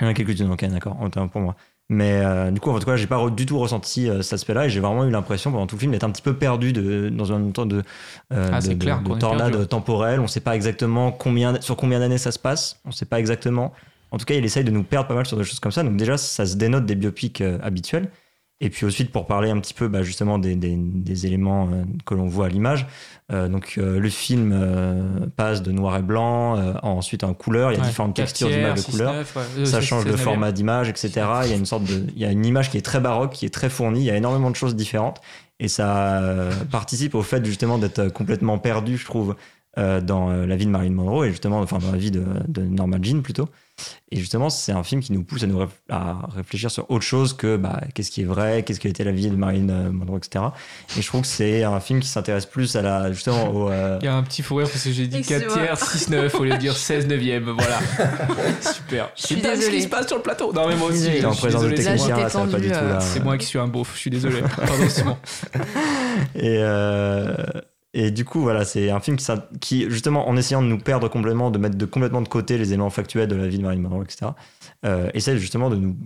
[0.00, 1.54] il y en a quelques-unes, ok, d'accord, autant pour moi.
[1.88, 4.66] Mais euh, du coup, en tout cas, j'ai pas du tout ressenti euh, cet aspect-là
[4.66, 7.10] et j'ai vraiment eu l'impression pendant tout le film d'être un petit peu perdu de,
[7.10, 7.82] dans un temps de,
[8.32, 9.66] euh, Ah, de, de- de tornade perdu.
[9.68, 10.18] temporelle.
[10.20, 12.80] On sait pas exactement combien, sur combien d'années ça se passe.
[12.86, 13.72] On sait pas exactement.
[14.10, 15.82] En tout cas, il essaye de nous perdre pas mal sur des choses comme ça.
[15.82, 18.08] Donc déjà, ça se dénote des biopics euh, habituels.
[18.62, 21.82] Et puis ensuite, pour parler un petit peu bah, justement des, des- des éléments euh,
[22.06, 22.86] que l'on voit à l'image,
[23.30, 27.76] euh, donc le film passe de noir et blanc, en- ensuite en couleur, il y
[27.78, 27.86] a Ouais.
[27.88, 29.24] différentes textures d'images de ouais.
[29.58, 31.10] Euh, ça change de seize, format d'image, etc.
[31.44, 33.32] Il y a une sorte de, il y a une image qui est très baroque,
[33.34, 34.00] qui est très fournie.
[34.00, 35.20] Il y a énormément de choses différentes
[35.60, 36.22] et ça
[36.70, 39.36] participe au fait justement d'être complètement perdu, je trouve,
[39.78, 42.24] euh, dans euh, la vie de Marilyn Monroe et justement, enfin dans la vie de,
[42.48, 43.48] de Norma Jean plutôt.
[44.10, 47.04] Et justement, c'est un film qui nous pousse à nous réf- à réfléchir sur autre
[47.04, 49.68] chose que bah, qu'est-ce qui est vrai, qu'est-ce qui a été la vie de Marilyn
[49.68, 50.46] euh, Monroe, etc.
[50.96, 53.98] Et je trouve que c'est un film qui s'intéresse plus à la justement au euh,
[54.02, 55.66] Il y a un petit fou rire parce que j'ai dit 4 Excuse-moi.
[55.66, 57.50] tiers, 6 9 au lieu de dire 16 neuvième.
[57.50, 57.78] Voilà.
[58.62, 59.10] Super.
[59.14, 60.54] Je suis dingue ce qui se passe sur le plateau.
[60.54, 61.24] Non, mais moi aussi.
[61.26, 62.06] En présence de désolé, c'est Là, moi.
[62.06, 63.00] techniciens, j'étais là, ça va pas du tendue, tout là.
[63.00, 63.90] C'est moi qui suis un beauf.
[63.94, 64.40] Je suis désolé.
[64.40, 65.18] Pardon, Simon.
[66.34, 67.34] Et, euh,
[67.98, 69.16] et du coup, voilà, c'est un film
[69.58, 72.68] qui, justement, en essayant de nous perdre complètement, de mettre de, complètement de côté les
[72.68, 74.32] éléments factuels de la vie de Marilyn Monroe, etc.,
[74.84, 75.96] euh, essaie justement de nous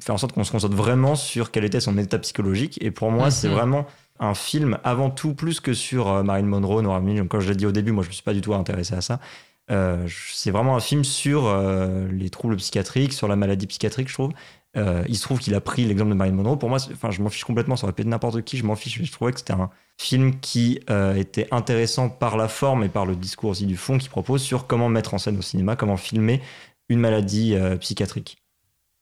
[0.00, 2.78] faire en sorte qu'on se concentre vraiment sur quel était son état psychologique.
[2.80, 3.30] Et pour moi, Mhm.
[3.32, 3.86] c'est vraiment
[4.20, 7.26] un film avant tout plus que sur euh, Marilyn Monroe, Nora Mills.
[7.26, 9.00] Comme je l'ai dit au début, moi, je me suis pas du tout intéressé à
[9.00, 9.18] ça.
[9.72, 14.14] Euh, c'est vraiment un film sur euh, les troubles psychiatriques, sur la maladie psychiatrique, je
[14.14, 14.30] trouve.
[14.78, 16.56] Euh, il se trouve qu'il a pris l'exemple de Marilyn Monroe.
[16.56, 17.76] Pour moi, je m'en fiche complètement.
[17.76, 18.56] Ça aurait pu être n'importe qui.
[18.56, 19.02] Je m'en fiche.
[19.02, 23.04] Je trouvais que c'était un film qui euh, était intéressant par la forme et par
[23.04, 25.96] le discours aussi du fond qu'il propose sur comment mettre en scène au cinéma, comment
[25.96, 26.40] filmer
[26.88, 28.38] une maladie euh, psychiatrique.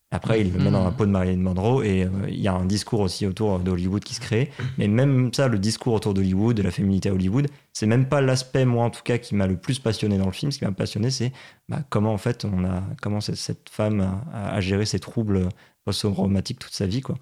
[0.09, 0.95] Après, il le met dans la Mhm.
[0.95, 4.13] peau de Marilyn Monroe et euh, il y a un discours aussi autour d'Hollywood qui
[4.13, 4.51] se crée.
[4.77, 8.21] Mais même ça, le discours autour d'Hollywood, de la féminité à Hollywood, c'est même pas
[8.21, 10.49] l'aspect, moi en tout cas, qui m'a le plus passionné dans le film.
[10.51, 11.33] Ce qui m'a passionné, c'est
[11.67, 13.99] bah, comment en fait on a, comment cette- femme
[14.33, 15.49] a, a géré ses troubles
[15.83, 17.15] post-traumatiques toute sa vie, quoi.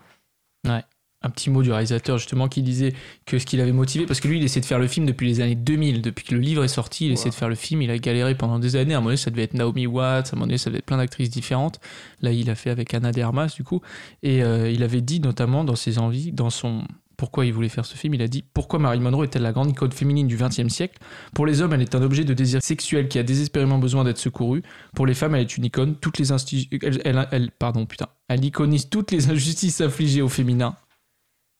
[1.25, 2.93] Un petit mot du réalisateur justement qui disait
[3.25, 5.27] que ce qui l'avait motivé, parce que lui il essaie de faire le film depuis
[5.27, 7.81] les années 2000, depuis que le livre est sorti, il essaie de faire le film,
[7.81, 10.27] il a galéré pendant des années, à un moment donné ça devait être Naomi Watts,
[10.27, 11.79] à un moment donné ça devait être plein d'actrices différentes,
[12.21, 13.81] là il a fait avec Anna de Armas du coup,
[14.23, 16.83] et euh, il avait dit notamment dans ses envies, dans son...
[17.17, 19.69] Pourquoi il voulait faire ce film Il a dit Pourquoi Marilyn Monroe est-elle la grande
[19.69, 20.97] icône féminine du XXe siècle?
[21.33, 24.17] Pour les hommes, elle est un objet de désir sexuel qui a désespérément besoin d'être
[24.17, 24.63] secouru.
[24.93, 25.95] Pour les femmes, elle est une icône.
[25.95, 28.07] Toutes les insti- elle, elle- elle- pardon, putain.
[28.27, 30.75] Elle iconise toutes les injustices infligées au féminin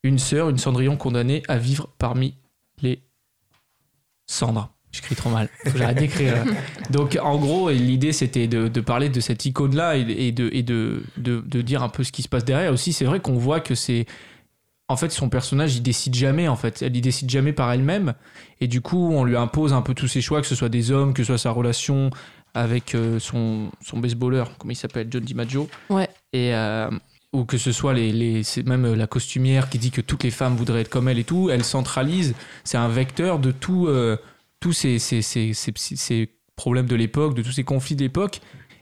[0.06, 2.36] une sœur, une Cendrillon condamnée à vivre parmi
[2.82, 3.02] les
[4.28, 4.72] cendres.
[4.92, 5.50] J'écris trop mal.
[5.76, 6.46] J'arrête d'écrire.
[6.90, 10.64] Donc, en gros, l'idée, c'était de, de parler de cette icône-là et, et de, et
[10.64, 12.72] de, de, de dire un peu ce qui se passe derrière.
[12.72, 14.06] Aussi, c'est vrai qu'on voit que c'est.
[14.88, 16.82] En fait, son personnage, il décide jamais, en fait.
[16.82, 18.14] Elle, il décide jamais par elle-même.
[18.62, 20.92] Et du coup, on lui impose un peu tous ses choix, que ce soit des
[20.92, 22.12] hommes, que ce soit sa relation
[22.54, 25.68] avec euh, son, son baseballeur, comment il s'appelle, John DiMaggio.
[25.90, 26.08] Ouais.
[26.32, 26.90] Et, euh,
[27.36, 30.56] ou que ce soit les, les même la costumière qui dit que toutes les femmes
[30.56, 34.18] voudraient être comme elle et tout, elle centralise, c'est un vecteur de tout, euh,
[34.60, 38.40] tous ces, ces, ces, ces, problèmes de l'époque, de tous ces conflits de l'époque.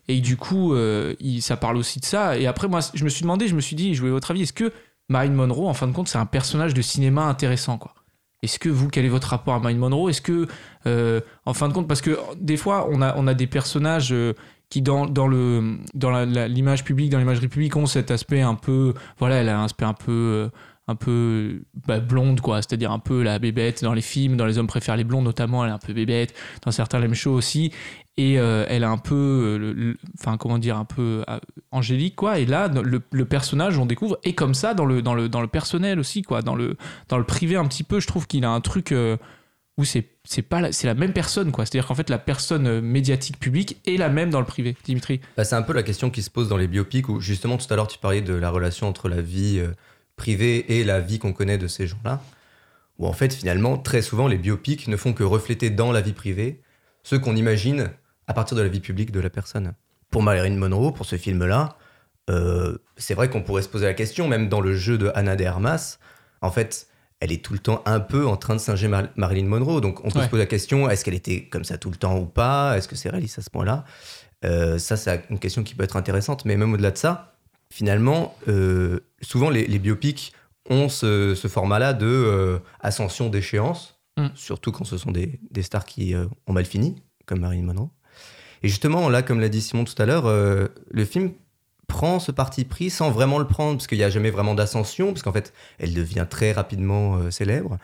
[0.07, 2.37] Et du coup, euh, ça parle aussi de ça.
[2.37, 4.43] Et après, moi, je me suis demandé, je me suis dit, je voulais votre avis,
[4.43, 4.71] est-ce que
[5.09, 7.95] Marilyn Monroe, en fin de compte, c'est un personnage de cinéma intéressant, quoi?
[8.43, 10.09] Est-ce que vous, quel est votre rapport à Marilyn Monroe?
[10.09, 10.47] Est-ce que,
[10.85, 14.11] euh, en fin de compte, parce que des fois, on a, on a des personnages
[14.11, 14.33] euh,
[14.73, 18.95] qui, dans, dans le dans l'image publique, dans l'imagerie publique, ont cet aspect un peu,
[19.19, 20.49] voilà, elle a un aspect un peu, euh,
[20.88, 22.63] un peu bah, blonde, quoi.
[22.63, 25.63] C'est-à-dire un peu la bébête dans les films, dans les hommes préfèrent les blondes notamment,
[25.63, 26.33] elle est un peu bébête.
[26.65, 27.71] Dans certains lame shows aussi.
[28.17, 31.23] Et euh, elle a un peu, euh, enfin comment dire, un peu
[31.69, 32.39] angélique, quoi.
[32.39, 35.47] Et là, le, personnage, on découvre, et comme ça dans le, dans le, dans le
[35.47, 36.41] personnel aussi, quoi.
[36.41, 36.77] Dans le,
[37.09, 38.91] dans le privé un petit peu, je trouve qu'il a un truc
[39.77, 40.03] où c'est
[40.47, 42.81] pas la, c'est la même personne quoi c'est à dire qu'en fait la personne euh,
[42.81, 46.12] médiatique publique est la même dans le privé Dimitri Bah, c'est un peu la question
[46.12, 48.49] qui se pose dans les biopics où justement tout à l'heure tu parlais de la
[48.51, 49.71] relation entre la vie euh,
[50.15, 52.21] privée et la vie qu'on connaît de ces gens-là.
[52.99, 56.13] Où en fait finalement très souvent les biopics ne font que refléter dans la vie
[56.13, 56.62] privée
[57.01, 57.89] ce qu'on imagine
[58.27, 59.73] à partir de la vie publique de la personne.
[60.12, 61.77] Pour Marilyn Monroe, pour ce film-là,
[62.29, 65.36] euh, c'est vrai qu'on pourrait se poser la question, même dans le jeu de Anna
[65.36, 65.97] de Armas,
[66.41, 66.88] en fait,
[67.23, 69.79] elle est tout le temps un peu en train de singer Mar- Marilyn Monroe.
[69.79, 70.25] Donc on peut Ouais.
[70.25, 72.77] se poser la question, est-ce qu'elle était comme ça tout le temps ou pas?
[72.77, 73.86] Est-ce que c'est réaliste à ce point-là?
[74.43, 76.43] Euh, Ça, c'est une question qui peut être intéressante.
[76.45, 77.38] Mais même au-delà de ça,
[77.71, 80.33] finalement, euh, souvent les, les biopics
[80.69, 84.27] ont ce, ce format-là de euh, ascension d'échéance, Mm.
[84.36, 86.13] surtout quand ce sont des, des stars qui
[86.45, 87.89] ont mal fini, comme Marilyn Monroe.
[88.62, 91.31] Et justement, là, comme l'a dit Simon tout à l'heure, le film
[91.88, 95.08] prend ce parti pris sans vraiment le prendre, parce qu'il n'y a jamais vraiment d'ascension,
[95.08, 97.78] parce qu'en fait, elle devient très rapidement euh, célèbre.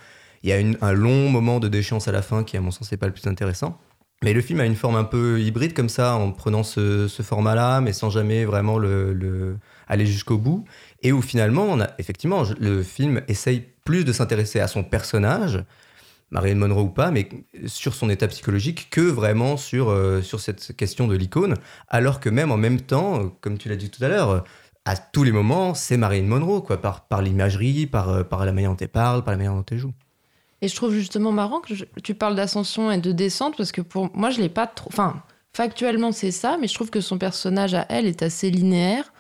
[0.44, 2.92] Il y a un long moment de déchéance à la fin qui, à mon sens,
[2.92, 3.78] n'est pas le plus intéressant.
[4.24, 7.82] Mais le film a une forme un peu hybride comme ça, en prenant ce, format-là,
[7.82, 9.58] mais sans jamais vraiment le, le-
[9.88, 10.66] aller jusqu'au bout.
[11.04, 15.64] Et où finalement, on effectivement, le film essaye plus de s'intéresser à son personnage,
[16.32, 17.28] Marilyn Monroe ou pas, mais
[17.66, 21.56] sur son état psychologique que vraiment sur, euh, sur cette question de l'icône.
[21.88, 24.44] Alors que même en même temps, comme tu l'as dit tout à l'heure,
[24.86, 28.52] à tous les moments, c'est Marilyn Monroe, quoi, par, par l'imagerie, par, euh, par la
[28.52, 29.94] manière dont elle parle, par la manière dont elle joue.
[30.62, 33.82] Et je trouve justement marrant que je- tu parles d'ascension et de descente parce que
[33.82, 34.90] pour moi, je l'ai pas trop.
[34.92, 35.22] Enfin,
[35.54, 39.12] factuellement, c'est ça, mais je trouve que son personnage à elle est assez linéaire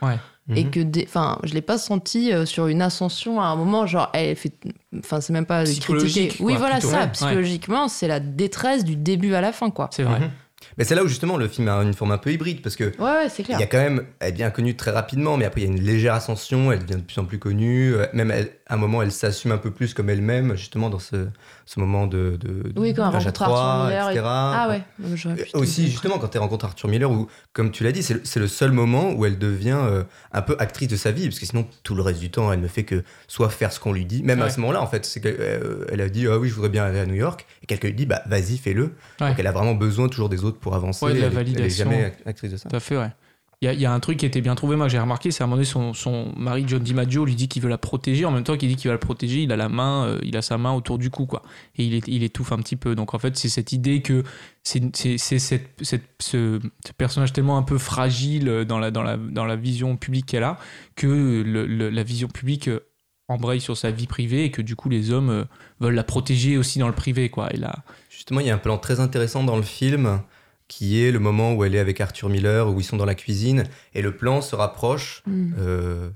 [0.55, 0.71] et Mhm.
[0.71, 1.03] que, des...
[1.07, 3.85] enfin, je l'ai pas senti euh, sur une ascension à un moment.
[3.85, 4.51] Genre, elle fait.
[4.97, 6.31] Enfin, c'est même pas critiquer.
[6.39, 6.89] Oui, voilà plutôt.
[6.89, 7.01] ça.
[7.01, 7.11] Ouais.
[7.11, 9.89] Psychologiquement, c'est la détresse du début à la fin, quoi.
[9.91, 10.29] c'est vrai Mhm.
[10.77, 12.85] Mais c'est là où justement le film a une forme un peu hybride, parce que
[12.99, 13.59] Ouais, ouais, c'est Il clair.
[13.59, 15.81] y a quand même, elle devient connue très rapidement, mais après il y a une
[15.81, 17.93] légère ascension, elle devient de plus en plus connue.
[17.95, 20.99] euh, Même elle- à un moment, elle s'assume un peu plus comme elle-même, justement dans
[20.99, 21.27] ce,
[21.65, 24.25] ce moment de, de, Oui, quand elle de rencontre Arthur Miller et- etc.
[24.27, 24.81] Ah ouais.
[25.03, 28.21] Euh, Aussi, justement, quand elle rencontre Arthur Miller, où, comme tu l'as dit, c'est le,
[28.41, 31.45] le seul moment où elle devient euh, un peu actrice de sa vie, parce que
[31.47, 34.05] sinon, tout le reste du temps, elle ne fait que soit faire ce qu'on lui
[34.05, 36.69] dit, même à ce moment-là, en fait, c'est qu'elle a dit Ah oui, je voudrais
[36.69, 38.93] bien aller à New York, et quelqu'un lui dit Bah vas-y, fais-le.
[39.19, 39.29] Ouais.
[39.29, 41.05] Donc elle a vraiment besoin toujours des autres pour avancer.
[41.05, 41.85] Ouais, de la elle, est- elle est validation.
[41.91, 42.69] jamais actrice de ça.
[42.69, 43.09] Tout à fait, ouais.
[43.61, 45.47] Il y a, un truc qui était bien trouvé, moi j'ai remarqué, c'est à un
[45.47, 48.45] moment donné, son, son mari John DiMaggio lui dit qu'il veut la protéger, en même
[48.45, 50.57] temps qu'il dit qu'il va la protéger, il a la main, euh, il a sa
[50.57, 51.41] main autour du cou, quoi.
[51.75, 52.95] Et il, il étouffe un petit peu.
[52.95, 54.23] Donc en fait, c'est cette idée que
[54.63, 55.57] c'est ce,
[56.21, 56.59] ce
[56.97, 60.57] personnage tellement un peu fragile dans la, dans la, dans la vision publique qu'elle a,
[60.95, 62.85] que la vision publique euh,
[63.27, 65.43] embraye sur sa vie privée et que du coup les hommes euh,
[65.81, 67.53] veulent la protéger aussi dans le privé, quoi.
[67.53, 70.21] Et là, Justement, il y a un plan très intéressant dans le film
[70.69, 73.15] qui est le moment où elle est avec Arthur Miller, où ils sont dans la
[73.15, 75.23] cuisine, et le plan se rapproche.
[75.25, 75.53] Mm.
[75.57, 76.09] euh,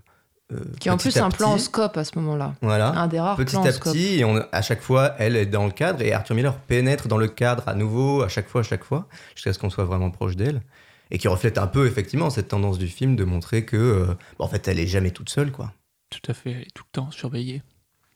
[0.54, 2.54] euh, Qui est en plus un plan en scope à ce moment-là.
[2.62, 2.90] Voilà.
[2.90, 3.94] Un des rares Petit plans à en scope.
[3.94, 7.08] petit, et on, à chaque fois, elle est dans le cadre, et Arthur Miller pénètre
[7.08, 9.86] dans le cadre à nouveau, à chaque fois, à chaque fois, jusqu'à ce qu'on soit
[9.86, 10.62] vraiment proche d'elle.
[11.10, 14.48] Et qui reflète un peu, effectivement, cette tendance du film de montrer que, euh, en
[14.48, 15.74] fait, elle est jamais toute seule, quoi.
[16.12, 17.64] Tout à fait, elle est tout le temps surveillée.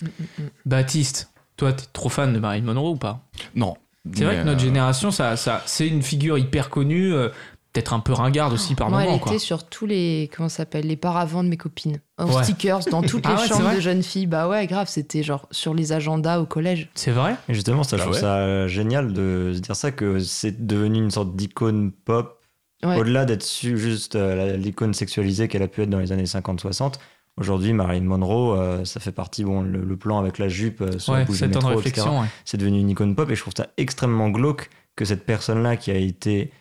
[0.02, 0.50] Mm, mm, mm.
[0.66, 3.22] Baptiste, toi, t'es trop fan de Marilyn Monroe ou pas?
[3.56, 3.76] Non.
[4.16, 7.30] C'est vrai que notre euh, génération, ça, ça, c'est une figure hyper connue, euh,
[7.74, 9.14] peut-être un peu ringarde aussi par Moi, moment.
[9.16, 9.32] elle quoi.
[9.34, 10.30] était sur tous les.
[10.36, 12.00] Comment ça s'appelle Les paravents de mes copines.
[12.18, 12.44] En Ouais.
[12.44, 14.26] stickers, dans toutes Ah les ouais, c'est chambres vrai de jeunes filles.
[14.28, 16.90] Bah ouais, grave, c'était genre sur les agendas au collège.
[16.96, 19.76] C'est vrai Et justement, ça, je Ah trouve ouais ça euh, génial de se dire
[19.76, 22.34] ça, que c'est devenu une sorte d'icône pop,
[22.84, 22.96] Ouais.
[23.00, 26.94] au-delà d'être juste euh, l'icône sexualisée qu'elle a pu être dans les années 50-60.
[27.38, 30.98] Aujourd'hui, Marilyn Monroe, euh, ça fait partie, bon, le, le plan avec la jupe euh,
[30.98, 32.08] sur la Ouais, bouche du métro, etc.
[32.10, 32.28] ouais.
[32.46, 35.92] c'est devenu une icône pop et je trouve ça extrêmement glauque que cette personne-là qui
[35.92, 36.52] a été,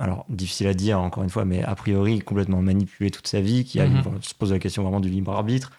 [0.00, 3.64] alors difficile à dire encore une fois, mais a priori complètement manipulée toute sa vie,
[3.64, 4.02] qui a, Mhm.
[4.18, 5.70] on se pose la question vraiment du libre arbitre,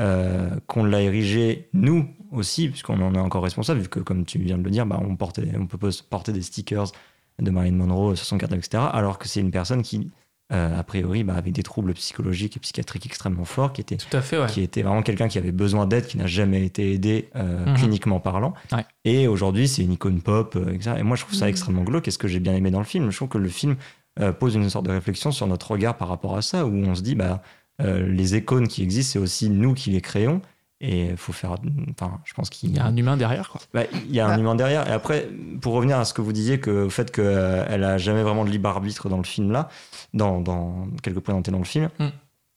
[0.00, 4.38] euh, qu'on l'a érigé nous aussi, puisqu'on en est encore responsable, vu que comme tu
[4.38, 6.92] viens de le dire, bah, on, portait, on peut pas porter des stickers
[7.38, 8.84] de Marilyn Monroe sur son carnet, etc.
[8.90, 10.10] Alors que c'est une personne qui,
[10.52, 14.14] euh, a priori, bah, avec des troubles psychologiques et psychiatriques extrêmement forts, qui était Tout
[14.16, 14.46] à fait, ouais.
[14.46, 17.74] qui était vraiment quelqu'un qui avait besoin d'aide, qui n'a jamais été aidé euh, Mhm.
[17.76, 18.52] cliniquement parlant.
[18.72, 18.84] Ouais.
[19.04, 20.96] Et aujourd'hui, c'est une icône pop, euh, etc.
[20.98, 21.50] Et moi, je trouve ça Mhm.
[21.50, 22.04] extrêmement glauque.
[22.04, 23.76] Qu'est-ce que j'ai bien aimé dans le film Je trouve que le film
[24.20, 26.94] euh, pose une sorte de réflexion sur notre regard par rapport à ça, où on
[26.94, 27.42] se dit, bah,
[27.80, 30.42] euh, les icônes qui existent, c'est aussi nous qui les créons.
[30.84, 31.54] Et il faut faire.
[31.92, 33.60] Enfin, je pense qu'il Il y a un humain derrière, quoi.
[33.72, 34.38] bah, il y a un Bah.
[34.40, 34.86] humain derrière.
[34.88, 35.28] Et après,
[35.60, 38.50] pour revenir à ce que vous disiez, que, au fait qu'elle a jamais vraiment de
[38.50, 39.68] libre arbitre dans le film là,
[40.12, 42.06] dans, dans quelques présentés dans le film, Mm.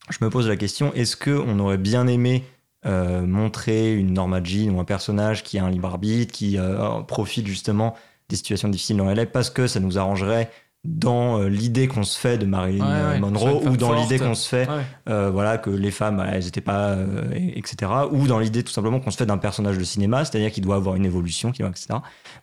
[0.10, 2.44] je me pose la question est-ce que on aurait bien aimé
[2.88, 7.02] euh, montrer une Norma Jean ou un personnage qui a un libre arbitre, qui euh,
[7.02, 7.96] profite justement
[8.30, 10.50] des situations difficiles dans elle parce que ça nous arrangerait
[10.86, 14.19] dans euh, l'idée qu'on se fait de Marilyn Ouais, ouais, euh, Monroe ou dans l'idée
[14.19, 14.84] qu'on se fait Ouais.
[15.10, 18.71] euh, voilà que les femmes elles n'étaient pas euh, et- etc ou dans l'idée tout
[18.71, 21.63] simplement qu'on se fait d'un personnage de cinéma c'est-à-dire qu'il doit avoir une évolution qui
[21.63, 21.95] etc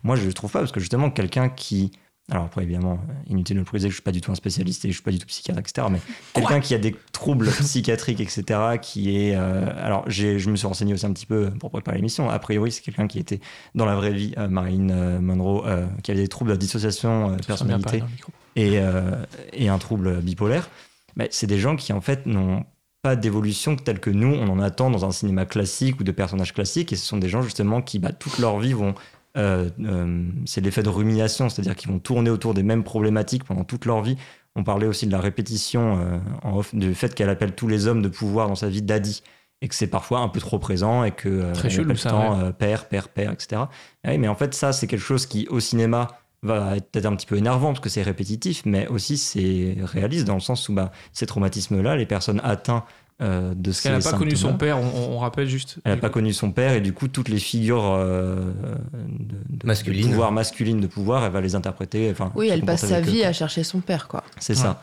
[0.03, 1.91] moi je le trouve pas parce que justement quelqu'un qui
[2.31, 4.89] alors après évidemment inutile de le préciser je suis pas du tout un spécialiste et
[4.89, 5.99] je suis pas du tout psychiatre etc mais
[6.33, 10.67] quelqu'un qui a des troubles psychiatriques etc qui est euh, alors j'ai je me suis
[10.67, 12.29] renseigné aussi un petit peu pour préparer l'émission.
[12.29, 13.39] A priori c'est quelqu'un qui était
[13.75, 17.31] dans la vraie vie euh, Marilyn euh, Monroe euh, qui avait des troubles de dissociation
[17.31, 18.03] euh, personnalité
[18.55, 19.15] et, euh,
[19.51, 20.69] et un trouble bipolaire,
[21.15, 22.65] mais c'est des gens qui en fait n'ont
[23.01, 26.53] pas d'évolution telle que nous on en attend dans un cinéma classique ou de personnages
[26.53, 28.95] classiques et ce sont des gens justement qui bah, toute leur vie vont
[29.35, 33.63] euh, euh, c'est l'effet de rumination c'est-à-dire qu'ils vont tourner autour des mêmes problématiques pendant
[33.63, 34.17] toute leur vie.
[34.55, 37.87] On parlait aussi de la répétition euh, en off, du fait qu'elle appelle tous les
[37.87, 39.23] hommes de pouvoir dans sa vie daddy
[39.61, 42.87] et que c'est parfois un peu trop présent et que Très chelou, ça, temps, père
[42.87, 43.63] père père etc
[44.03, 46.09] Ah mais en fait ça c'est quelque chose qui au cinéma
[46.43, 50.25] va être peut-être un petit peu énervant parce que c'est répétitif, mais aussi c'est réaliste
[50.25, 52.83] dans le sens où bah, ces traumatismes-là, les personnes atteintes
[53.21, 55.77] euh, de Parce qu'elle n'a pas connu son père, on, on rappelle juste.
[55.85, 56.15] Elle n'a pas coup.
[56.15, 58.51] connu son père et du coup toutes les figures euh,
[58.93, 60.05] de, de- Masculines.
[60.07, 62.09] de pouvoir masculines de pouvoir, elle va les interpréter.
[62.11, 64.23] Enfin, Oui, elle passe sa eux, vie à chercher son père, quoi.
[64.39, 64.81] C'est ça.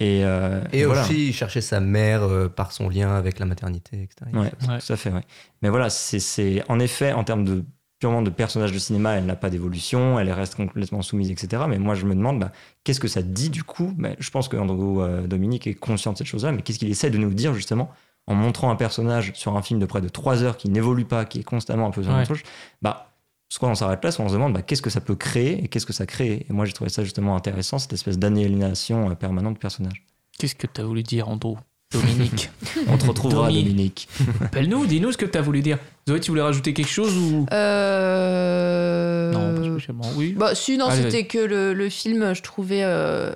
[0.00, 1.02] Et, euh, Et voilà.
[1.02, 4.28] aussi chercher sa mère euh, par son lien avec la maternité, etc.
[4.34, 4.78] Ouais, Ouais.
[4.84, 5.22] tout à fait, ouais.
[5.62, 7.64] Mais voilà, c'est en effet, en termes de
[7.98, 11.64] purement de personnage de cinéma, elle n'a pas d'évolution, elle reste complètement soumise, etc.
[11.68, 12.52] Mais moi, je me demande, bah,
[12.84, 13.92] qu'est-ce que ça dit du coup?
[13.98, 16.88] Bah, Je pense que Andrew euh, Dominique est conscient de cette chose-là, mais qu'est-ce qu'il
[16.90, 17.90] essaie de nous dire justement
[18.26, 21.24] en montrant un personnage sur un film de près de 3 heures qui n'évolue pas,
[21.24, 22.26] qui est constamment un peu sur Ouais.
[22.26, 22.42] touche
[22.82, 23.10] Bah,
[23.48, 25.68] soit on s'arrête là, soit on se demande bah, qu'est-ce que ça peut créer et
[25.68, 26.46] qu'est-ce que ça crée?
[26.48, 30.04] Et moi, j'ai trouvé ça justement intéressant, cette espèce d'aliénation euh, permanente du personnage.
[30.38, 31.56] Qu'est-ce que tu as voulu dire, Andrew?
[31.92, 32.50] Dominique
[32.88, 33.62] On te retrouvera, Domi.
[33.64, 34.08] Dominique.
[34.44, 35.78] Appelle-nous, dis-nous ce que tu as voulu dire.
[36.08, 37.46] Zoé, tu voulais rajouter quelque chose ou?
[37.52, 39.32] Euh...
[39.32, 40.10] Non, pas spécialement.
[40.16, 40.34] Oui.
[40.36, 42.82] Bah, si, non, c'était que le, le film, je trouvais.
[42.82, 43.32] euh,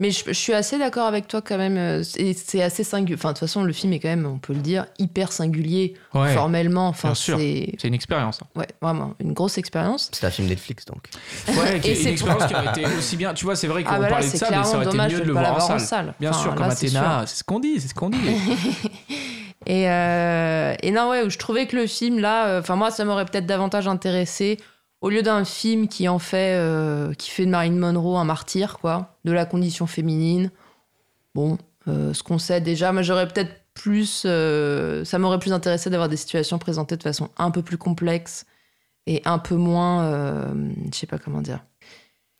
[0.00, 1.76] Mais je, je suis assez d'accord avec toi quand même.
[1.76, 3.14] euh, C'est assez singulier.
[3.16, 5.94] Enfin, de toute façon, le film est quand même, on peut le dire, hyper singulier
[6.14, 6.34] ouais.
[6.34, 6.88] formellement.
[6.88, 7.38] Enfin, bien sûr.
[7.38, 8.40] c'est C'est une expérience.
[8.42, 8.46] hein.
[8.58, 10.08] ouais, vraiment une grosse expérience.
[10.12, 11.08] C'est un film Netflix, donc.
[11.48, 13.34] Ouais, Et une expérience qui aurait été aussi bien.
[13.34, 14.86] Tu vois, c'est vrai qu'on Ah, bah là, parlait de c'est ça, mais ça aurait
[14.86, 15.76] été dommage mieux de le voir en salle.
[15.76, 16.14] en salle.
[16.18, 18.18] Bien Enfin, sûr, là, comme Athéna, c'est ce qu'on dit, c'est ce qu'on dit.
[19.66, 23.04] Et, euh, et non, ouais, je trouvais que le film, là, euh, enfin, moi, ça
[23.04, 24.56] m'aurait peut-être davantage intéressé.
[25.00, 28.78] Au lieu d'un film qui en fait, euh, qui fait de Marilyn Monroe un martyr,
[28.78, 30.50] quoi, de la condition féminine.
[31.34, 31.56] Bon,
[31.88, 34.24] euh, ce qu'on sait déjà, mais j'aurais peut-être plus.
[34.26, 38.44] euh, ça m'aurait plus intéressé d'avoir des situations présentées de façon un peu plus complexe
[39.06, 40.02] et un peu moins.
[40.04, 40.52] euh,
[40.92, 41.60] je sais pas comment dire.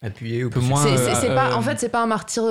[0.03, 0.83] Appuyé ou peu moins.
[0.83, 2.42] C'est- pas, en fait, c'est pas un martyr.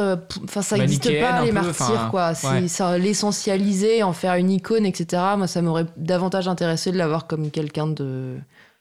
[0.43, 2.35] Enfin, ça n'existe pas les peu, martyrs, quoi.
[2.35, 2.67] C'est ouais.
[2.67, 5.21] ça l'essentialiser, en faire une icône, etc.
[5.35, 8.37] Moi, ça m'aurait davantage intéressé de l'avoir comme quelqu'un de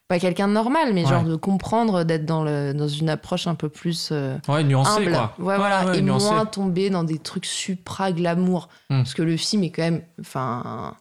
[0.09, 1.11] pas quelqu'un de normal, mais Ouais.
[1.11, 5.03] genre de comprendre, d'être dans, le, dans une approche un peu plus euh, Ouais, nuancé,
[5.03, 5.13] humble.
[5.13, 5.35] quoi.
[5.39, 8.69] Ouais, voilà, ouais, et moins tomber dans des trucs supra glamour.
[8.89, 8.99] Hmm.
[9.03, 10.95] Parce que le film est quand même, enfin,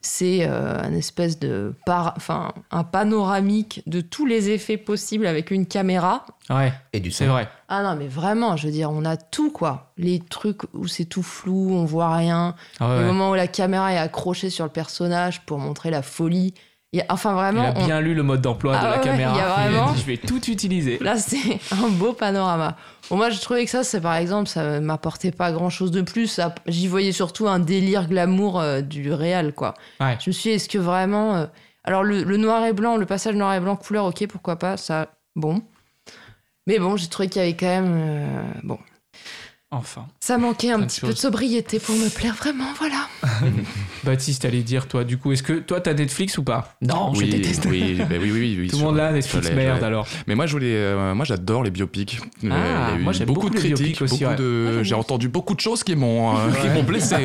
[0.00, 5.50] c'est euh, un espèce de, par, enfin, un panoramique de tous les effets possibles avec
[5.50, 6.24] une caméra.
[6.50, 7.48] Ouais, Et du c'est vrai.
[7.68, 9.92] Ah non, mais vraiment, je veux dire, on a tout quoi.
[9.96, 12.54] Les trucs où c'est tout flou, on voit rien.
[12.80, 13.06] Ah ouais, Le ouais.
[13.06, 16.54] moment où la caméra est accrochée sur le personnage pour montrer la folie.
[16.94, 18.90] Il y a- enfin, Il vraiment, a on- bien lu le mode d'emploi Ah de
[18.90, 19.32] la ouais, caméra.
[19.34, 20.98] il y a vraiment- dit, je vais tout utiliser.
[21.00, 22.76] Là, c'est un beau panorama.
[23.10, 26.02] Bon, moi, je trouvais que ça, c'est par exemple, ça m'apportait pas grand chose de
[26.02, 26.38] plus.
[26.68, 29.74] J'y voyais surtout un délire glamour euh, du réel, quoi.
[29.98, 30.16] Ouais.
[30.20, 31.34] Je me suis dit, est-ce que vraiment.
[31.34, 31.46] euh,
[31.82, 34.76] Alors, le, le noir et blanc, le passage noir et blanc couleur, ok, pourquoi pas,
[34.76, 35.62] ça, bon.
[36.66, 37.92] Mais bon, j'ai trouvé qu'il y avait quand même.
[37.94, 38.78] euh, bon.
[39.76, 40.06] Enfin.
[40.20, 43.08] Ça manquait un petit peu de sobriété pour me plaire vraiment, voilà.
[44.04, 46.76] Baptiste, allez dire, toi, du coup, est-ce que toi, t'as Netflix ou pas?
[46.82, 47.66] Non, oui, je déteste.
[47.66, 50.06] Oui, bah oui, oui, oui, Tout le monde là, je Netflix, merde alors.
[50.26, 52.20] Mais moi, je voulais, euh, moi, j'adore les biopics.
[52.20, 54.36] Euh, il y a eu moi, j'aime beaucoup de critiques, biopics aussi, beaucoup ouais.
[54.36, 54.64] de.
[54.66, 57.16] Ouais, j'aime J'ai entendu beaucoup de choses qui m'ont, euh, qui m'ont blessé.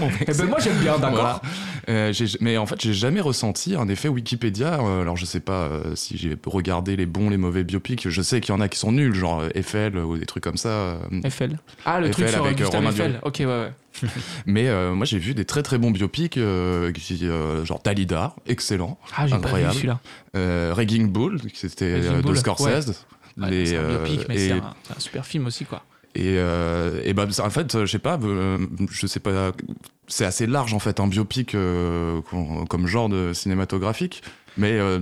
[0.00, 1.10] M'ont Eh ben, moi, j'aime bien, d'accord.
[1.12, 1.40] Voilà.
[1.88, 4.80] Euh, mais en fait, j'ai jamais ressenti un effet Wikipédia.
[4.80, 8.08] Euh, alors, je sais pas euh, si j'ai regardé les bons, les mauvais biopics.
[8.08, 10.56] Je sais qu'il y en a qui sont nuls, genre Eiffel ou des trucs comme
[10.56, 10.68] ça.
[10.68, 11.58] euh, Eiffel?
[11.84, 13.20] Ah, le truc Eiffel sur avec, euh, Gustave Eiffel.
[13.22, 13.72] Ok, ouais, ouais.
[14.46, 18.34] Mais euh, moi, j'ai vu des très très bons biopics, euh, qui, euh, genre Dalida,
[18.46, 18.98] excellent.
[19.16, 19.74] Ah, j'ai pas vu Incroyable.
[19.74, 20.00] celui-là.
[20.36, 23.04] Euh, Raging Bull, c'était de Scorsese.
[23.36, 25.82] Ouais, Les, c'est un biopic, mais et- c'est un, c'est un super film aussi, quoi.
[26.16, 28.18] Et, euh, et bah, en fait, je sais pas,
[28.90, 29.50] je sais pas,
[30.06, 34.22] c'est assez large en fait, un biopic euh, com- comme genre de cinématographique.
[34.56, 35.00] Mais euh,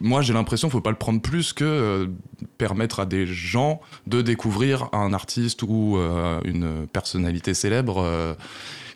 [0.00, 2.06] moi, j'ai l'impression faut pas le prendre plus que euh,
[2.58, 8.36] permettre à des gens de découvrir un artiste ou euh, une personnalité célèbre.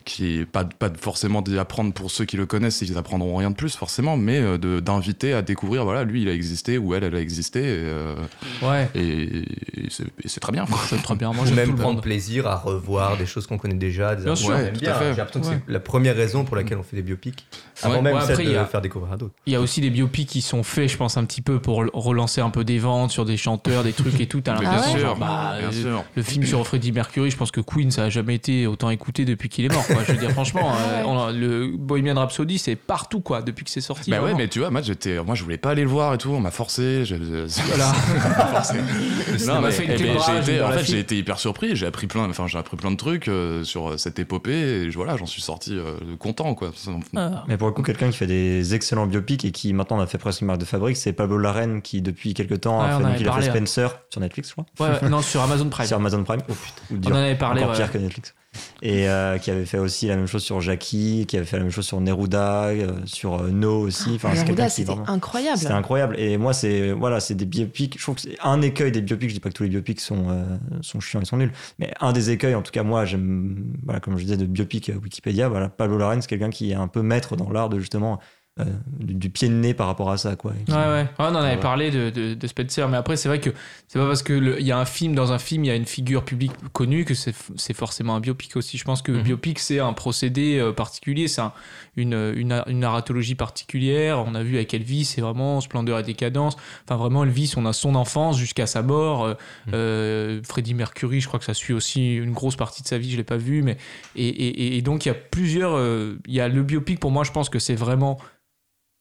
[0.05, 3.55] Qui pas pas forcément d'y apprendre pour ceux qui le connaissent ils apprendront rien de
[3.57, 7.05] plus forcément mais euh, de- d'inviter à découvrir voilà lui il a existé ou elle
[7.05, 8.15] elle a existé et, euh,
[8.63, 8.89] Ouais.
[8.95, 9.43] et,
[9.83, 9.89] et
[10.27, 10.65] c'est très bien.
[10.89, 11.33] C'est très bien.
[11.33, 14.25] Moi, Ou j'aime même le prendre plaisir à revoir des choses qu'on connaît déjà, des
[14.25, 14.95] Bien sûr, bien.
[14.95, 15.11] fait.
[15.13, 15.61] J'ai l'impression que Ouais.
[15.67, 17.47] c'est la première raison pour laquelle on fait des biopics.
[17.83, 18.03] Avant Ouais.
[18.03, 19.33] même Ouais, après, de il y a- faire découvrir à d'autres.
[19.47, 21.83] Il y a aussi des biopics qui sont faits, je pense, un petit peu pour
[21.93, 24.43] relancer un peu des ventes sur des chanteurs, des trucs et tout.
[24.47, 26.05] Ah ouais genre, bah, bien euh, sûr.
[26.15, 29.25] Le film sur Freddie Mercury, je pense que Queen, ça a jamais été autant écouté
[29.25, 29.85] depuis qu'il est mort.
[29.93, 30.03] Quoi.
[30.07, 33.71] Je veux dire, franchement, euh, on a- le Bohemian Rhapsody, c'est partout, quoi, depuis que
[33.71, 34.11] c'est sorti.
[34.11, 34.39] Bah ouais, vraiment.
[34.39, 36.41] mais tu vois, moi j'étais, moi je voulais pas aller le voir et tout, on
[36.41, 37.05] m'a forcé.
[37.05, 37.15] je-
[37.67, 37.93] Voilà.
[39.47, 41.77] non, mais, fait une eh ben, j'ai été, en fait, j'ai été hyper surpris.
[41.77, 44.53] J'ai appris plein, enfin, j'ai appris plein de trucs euh, sur cette épopée.
[44.53, 46.71] Et je- voilà, j'en suis sorti euh, content, quoi.
[47.17, 47.45] Ah.
[47.49, 50.07] Mais pour le coup, quelqu'un qui fait des excellents biopics et qui maintenant en a
[50.07, 52.99] fait presque une marque de fabrique, c'est Pablo Larraine qui depuis quelques temps Ouais, a
[52.99, 53.57] fait, donc, il a fait ouais.
[53.67, 54.67] Spencer sur Netflix, je crois.
[54.81, 55.87] Ouais, ouais, non, sur Amazon Prime.
[55.87, 56.41] Sur Amazon Prime.
[56.49, 56.53] Oh
[56.89, 57.11] putain.
[57.11, 57.63] On en avait parlé.
[57.63, 57.83] Encore ouais.
[57.83, 58.35] pire que Netflix.
[58.83, 61.63] Et euh, qui avait fait aussi la même chose sur Jackie, qui avait fait la
[61.63, 64.15] même chose sur Neruda, euh, sur euh, No aussi.
[64.17, 65.59] Enfin, c'est quelqu'un Neruda, c'était incroyable.
[65.59, 66.19] C'était incroyable.
[66.19, 67.97] Et moi, c'est voilà, c'est des biopics.
[67.97, 69.29] Je trouve que c'est un écueil des biopics.
[69.29, 70.45] Je dis pas que tous les biopics sont euh,
[70.81, 71.53] sont chiants, ils sont nuls.
[71.79, 73.73] Mais un des écueils, en tout cas, moi, j'aime.
[73.85, 75.49] Voilà, comme je disais, de biopic Wikipédia.
[75.49, 78.19] Voilà, Pablo Larraín, c'est quelqu'un qui est un peu maître dans l'art de justement
[78.59, 78.65] euh,
[78.99, 80.53] du, du pied de nez par rapport à ça, quoi.
[80.67, 81.07] Qui- Ouais, ouais.
[81.19, 81.57] On en avait Voilà.
[81.57, 83.51] parlé de, de, de Spencer, mais après, c'est vrai que
[83.89, 85.87] c'est pas parce qu'il y a un film, dans un film, il y a une
[85.87, 88.77] figure publique connue que c'est c'est forcément un biopic aussi.
[88.77, 89.23] Je pense que Mhm.
[89.23, 91.53] biopic, c'est un procédé euh, particulier, c'est un-
[91.97, 94.23] une, une, une narratologie particulière.
[94.27, 96.57] On a vu avec Elvis, c'est vraiment splendeur et décadence.
[96.85, 99.25] Enfin, vraiment, Elvis, on a son enfance jusqu'à sa mort.
[99.25, 99.35] Euh,
[99.73, 103.11] euh, Freddie Mercury, je crois que ça suit aussi une grosse partie de sa vie,
[103.11, 103.77] je l'ai pas vu, mais.
[104.17, 105.73] Et, et, et donc, il y a plusieurs.
[105.77, 108.19] euh, Il y a le biopic, pour moi, je pense que c'est vraiment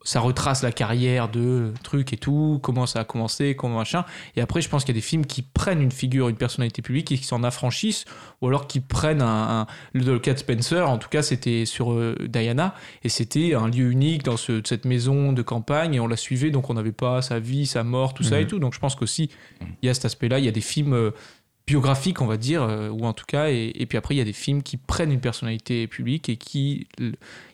[0.06, 4.06] ça retrace la carrière de truc et tout, comment ça a commencé, comment machin.
[4.38, 6.82] Et après, je pense qu'il y a des films qui prennent une figure, une personnalité
[6.82, 8.06] publique et qui s'en affranchissent,
[8.42, 9.62] ou alors qui prennent un.
[9.62, 13.68] un- le, cas de Spencer, en tout cas, c'était sur euh, Diana, et c'était un
[13.68, 16.94] lieu unique dans ce- cette maison de campagne, et on la suivait, donc on n'avait
[16.94, 18.42] pas sa vie, sa mort, tout ça Mhm.
[18.44, 18.60] et tout.
[18.60, 19.30] Donc je pense qu'aussi,
[19.82, 20.94] il y a cet aspect-là, il y a des films.
[20.94, 21.12] euh,
[21.70, 24.22] biographiques on va dire euh, ou en tout cas et, et puis après il y
[24.22, 26.88] a des films qui prennent une personnalité publique et qui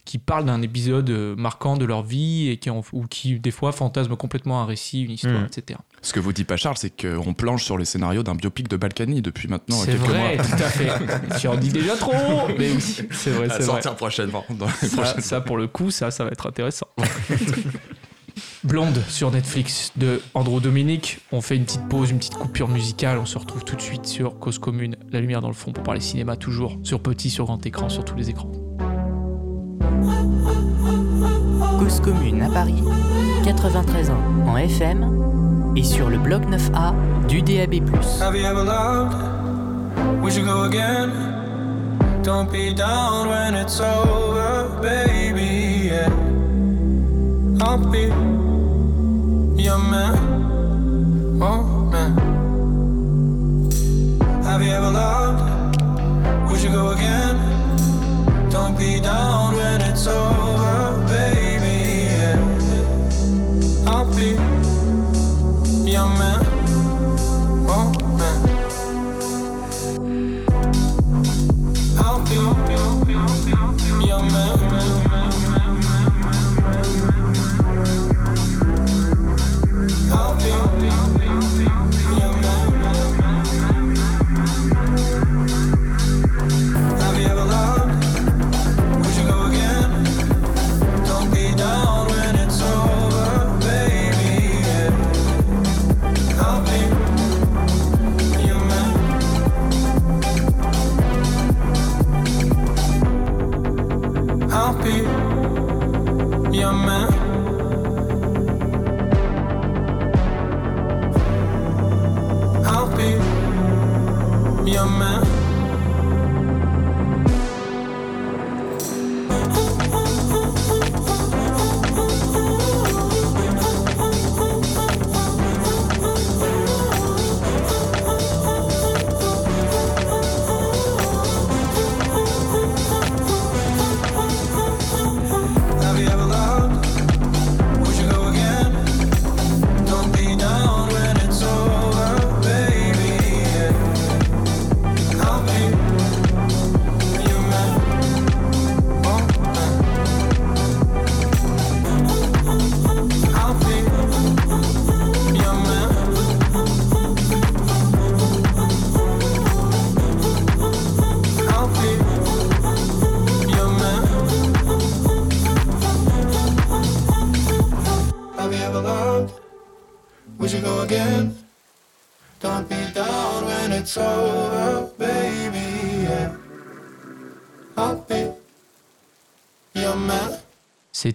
[0.06, 3.50] qui parlent d'un épisode euh, marquant de leur vie et qui en- ou qui des
[3.52, 5.46] fois fantasment complètement un récit, une histoire, Mm.
[5.48, 5.80] etc.
[6.04, 8.78] Ce que vous dit pas Charles, c'est qu'on planche sur les scénarios d'un biopic de
[8.78, 10.46] Balkany depuis maintenant C'est quelques vrai, mois.
[10.46, 11.40] tout à fait.
[11.40, 12.14] Tu en dis déjà trop,
[12.60, 13.02] mais oui, c'est
[13.32, 13.64] vrai, c'est vrai.
[13.64, 14.46] sortir prochainement.
[14.52, 16.86] Dans les Ça, prochaines- ça, pour le coup, ça, ça va être intéressant.
[18.64, 21.20] Blonde sur Netflix de Andro Dominique.
[21.32, 23.18] On fait une petite pause, une petite coupure musicale.
[23.18, 25.84] On se retrouve tout de suite sur Cause Commune, la lumière dans le fond pour
[25.84, 28.52] parler cinéma toujours sur petit, sur grand écran, sur tous les écrans.
[31.80, 32.82] Cause commune à Paris,
[33.44, 36.94] 93 ans en FM et sur le bloc 9A
[37.28, 37.76] du DAB+.
[38.22, 39.16] Have you ever loved?
[40.24, 41.12] We should go again?
[42.24, 45.45] Don't be down when it's over, baby.
[47.62, 48.08] I'll be
[49.62, 50.18] young man.
[51.42, 52.12] Oh man.
[54.44, 55.82] Have you ever loved?
[56.52, 57.38] Would you go again?
[58.50, 62.08] Don't be down when it's over, baby.
[62.12, 62.40] Yeah.
[63.88, 64.32] I'll be
[65.90, 66.42] your man.
[67.70, 68.40] Oh man.
[72.00, 72.36] I'll be
[74.06, 75.65] your man.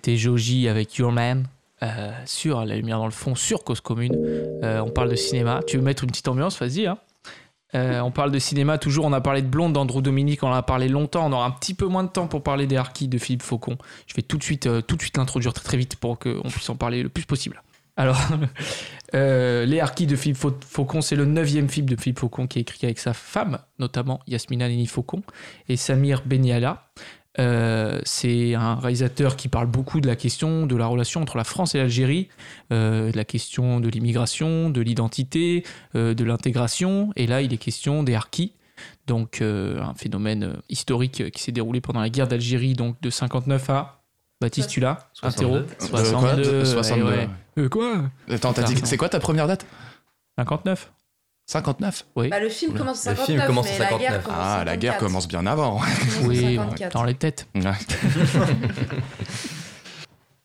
[0.03, 1.46] C'était Joji avec Your Man
[1.82, 4.16] euh, sur La Lumière dans le fond, sur Cause Commune.
[4.64, 5.61] Euh, on parle de cinéma.
[5.66, 6.59] Tu veux mettre une petite ambiance?
[6.59, 6.86] Vas-y.
[6.86, 6.96] Hein.
[7.74, 9.05] Euh, on parle de cinéma toujours.
[9.05, 10.42] On a parlé de Blonde d'Andrew Dominique.
[10.42, 11.26] On en a parlé longtemps.
[11.26, 13.76] On aura un petit peu moins de temps pour parler des Harkis de Philippe Faucon.
[14.07, 16.70] Je vais tout de suite, tout de suite l'introduire très très vite pour qu'on puisse
[16.70, 17.62] en parler le plus possible.
[17.98, 18.18] Alors,
[19.12, 22.62] Les Harkis de Philippe Fau- Faucon, c'est le neuvième film de Philippe Faucon qui est
[22.62, 25.22] écrit avec sa femme, notamment Yasmina Neni Faucon
[25.68, 26.84] et Samir Beniala.
[27.39, 31.45] Euh, c'est un réalisateur qui parle beaucoup de la question de la relation entre la
[31.45, 32.28] France et l'Algérie,
[32.72, 35.64] euh, de la question de l'immigration, de l'identité,
[35.95, 37.12] euh, de l'intégration.
[37.16, 38.55] Et là, il est question des harkis,
[39.07, 43.70] donc euh, un phénomène historique qui s'est déroulé pendant la guerre d'Algérie, donc de 59
[43.70, 43.97] à.
[44.41, 45.47] Baptiste, tu l'as 62.
[45.47, 46.64] Interro Euh, quoi 62.
[46.64, 47.28] 62, ouais, ouais.
[47.59, 49.66] Euh, quoi Attends, t'as dit, c'est quoi ta première date?
[50.39, 50.91] 59
[51.51, 52.28] 59 Oui.
[52.28, 54.01] Bah, le film commence en Le 59, film commence en mais la 59.
[54.01, 54.98] guerre commence en Ah, la guerre 54.
[55.01, 55.80] commence bien avant.
[56.22, 56.92] Oui, 54.
[56.94, 57.48] dans les têtes.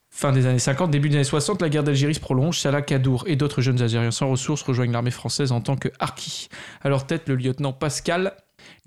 [0.10, 2.60] Fin des années 50, début des années 60, la guerre d'Algérie se prolonge.
[2.60, 6.48] Salah Kadour et d'autres jeunes Algériens sans ressources rejoignent l'armée française en tant que harkis.
[6.82, 8.34] À leur tête, le lieutenant Pascal.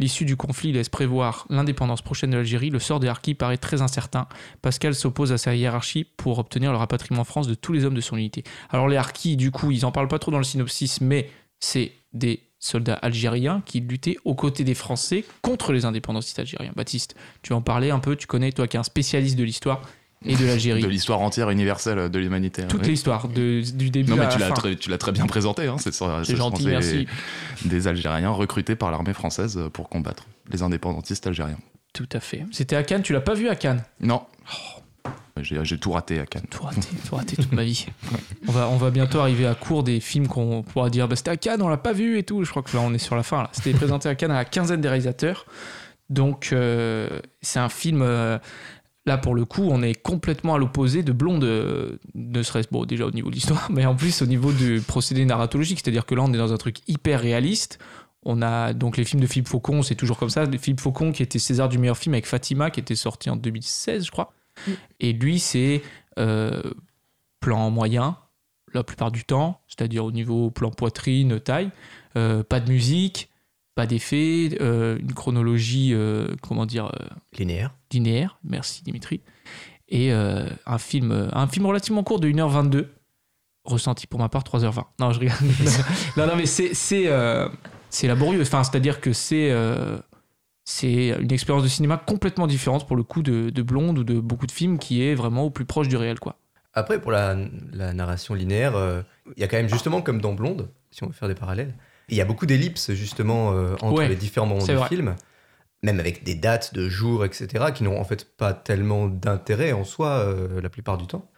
[0.01, 2.71] L'issue du conflit laisse prévoir l'indépendance prochaine de l'Algérie.
[2.71, 4.27] Le sort des harkis paraît très incertain.
[4.61, 7.95] Pascal s'oppose à sa hiérarchie pour obtenir le rapatriement en France de tous les hommes
[7.95, 8.43] de son unité.
[8.71, 11.93] Alors les harkis, du coup, ils en parlent pas trop dans le synopsis, mais c'est
[12.13, 16.73] des soldats algériens qui luttaient aux côtés des Français contre les indépendantistes algériens.
[16.75, 19.83] Baptiste, tu en parler un peu, tu connais, toi qui es un spécialiste de l'histoire
[20.25, 20.83] et de l'Algérie.
[20.83, 22.67] De l'histoire entière universelle de l'humanité.
[22.67, 22.89] Toute oui.
[22.89, 24.55] l'histoire, du début Non, à mais la tu l'as fin.
[24.55, 25.69] très, tu l'as très bien présenté.
[25.69, 25.77] Hein.
[25.79, 27.07] C'est ça- gentil, des- merci.
[27.65, 31.59] Des Algériens recrutés par l'armée française pour combattre les indépendantistes algériens.
[31.93, 32.45] Tout à fait.
[32.51, 33.85] C'était à Cannes, tu l'as pas vu à Cannes?
[34.01, 34.23] Non.
[34.51, 34.83] J'ai
[35.43, 36.47] j'ai tout raté à Cannes.
[36.51, 37.87] Tout raté, tout raté toute ma vie.
[38.47, 41.31] On va, on va bientôt arriver à court des films qu'on pourra dire bah, c'était
[41.31, 42.45] à Cannes, on l'a pas vu et tout.
[42.45, 43.49] Je crois que là on est sur la fin.
[43.53, 45.47] C'était présenté à Cannes à la quinzaine des réalisateurs.
[46.11, 48.01] Donc euh, c'est un film.
[48.03, 48.39] euh,
[49.07, 52.85] Là, pour le coup, on est complètement à l'opposé de Blonde, euh, ne serait-ce bon,
[52.85, 55.81] déjà au niveau de l'histoire, mais en plus au niveau du procédé narratologique.
[55.83, 57.79] C'est-à-dire que là, on est dans un truc hyper réaliste.
[58.27, 60.45] On a donc les films de Philippe Faucon, c'est toujours comme ça.
[60.61, 64.05] Philippe Faucon qui était César du meilleur film avec Fatima, qui était sorti en 2016,
[64.05, 64.35] je crois.
[65.01, 65.83] Et lui, c'est
[66.19, 66.63] euh,
[67.41, 68.17] plan moyen,
[68.75, 71.71] la plupart du temps, c'est-à-dire au niveau plan poitrine, taille,
[72.17, 73.31] euh, pas de musique,
[73.77, 75.95] pas d'effet, euh, une chronologie,
[76.43, 76.91] comment dire,
[77.39, 77.73] Linéaire.
[77.93, 79.21] linéaire, merci Dimitri,
[79.89, 82.89] et un, film, un film relativement court de 1h22,
[83.65, 84.83] ressenti pour ma part 3h20.
[84.99, 85.37] Non, je rigole.
[86.17, 89.55] non, non, mais c'est, laborieux, enfin, c'est-à-dire que c'est,
[90.71, 94.21] c'est une expérience de cinéma complètement différente pour le coup de, de Blonde ou de
[94.21, 96.37] beaucoup de films qui est vraiment au plus proche du réel, quoi.
[96.75, 97.35] Après, pour la,
[97.73, 99.01] la narration linéaire, euh,
[99.35, 101.75] il y a quand même justement comme dans Blonde, si on veut faire des parallèles,
[102.11, 104.89] il y a beaucoup d'ellipses justement euh, entre Ouais, les différents moments du vrai.
[104.89, 105.17] film,
[105.83, 109.85] même avec des dates de jours, etc., qui n'ont en fait pas tellement d'intérêt en
[109.85, 111.31] soi euh, la plupart du temps,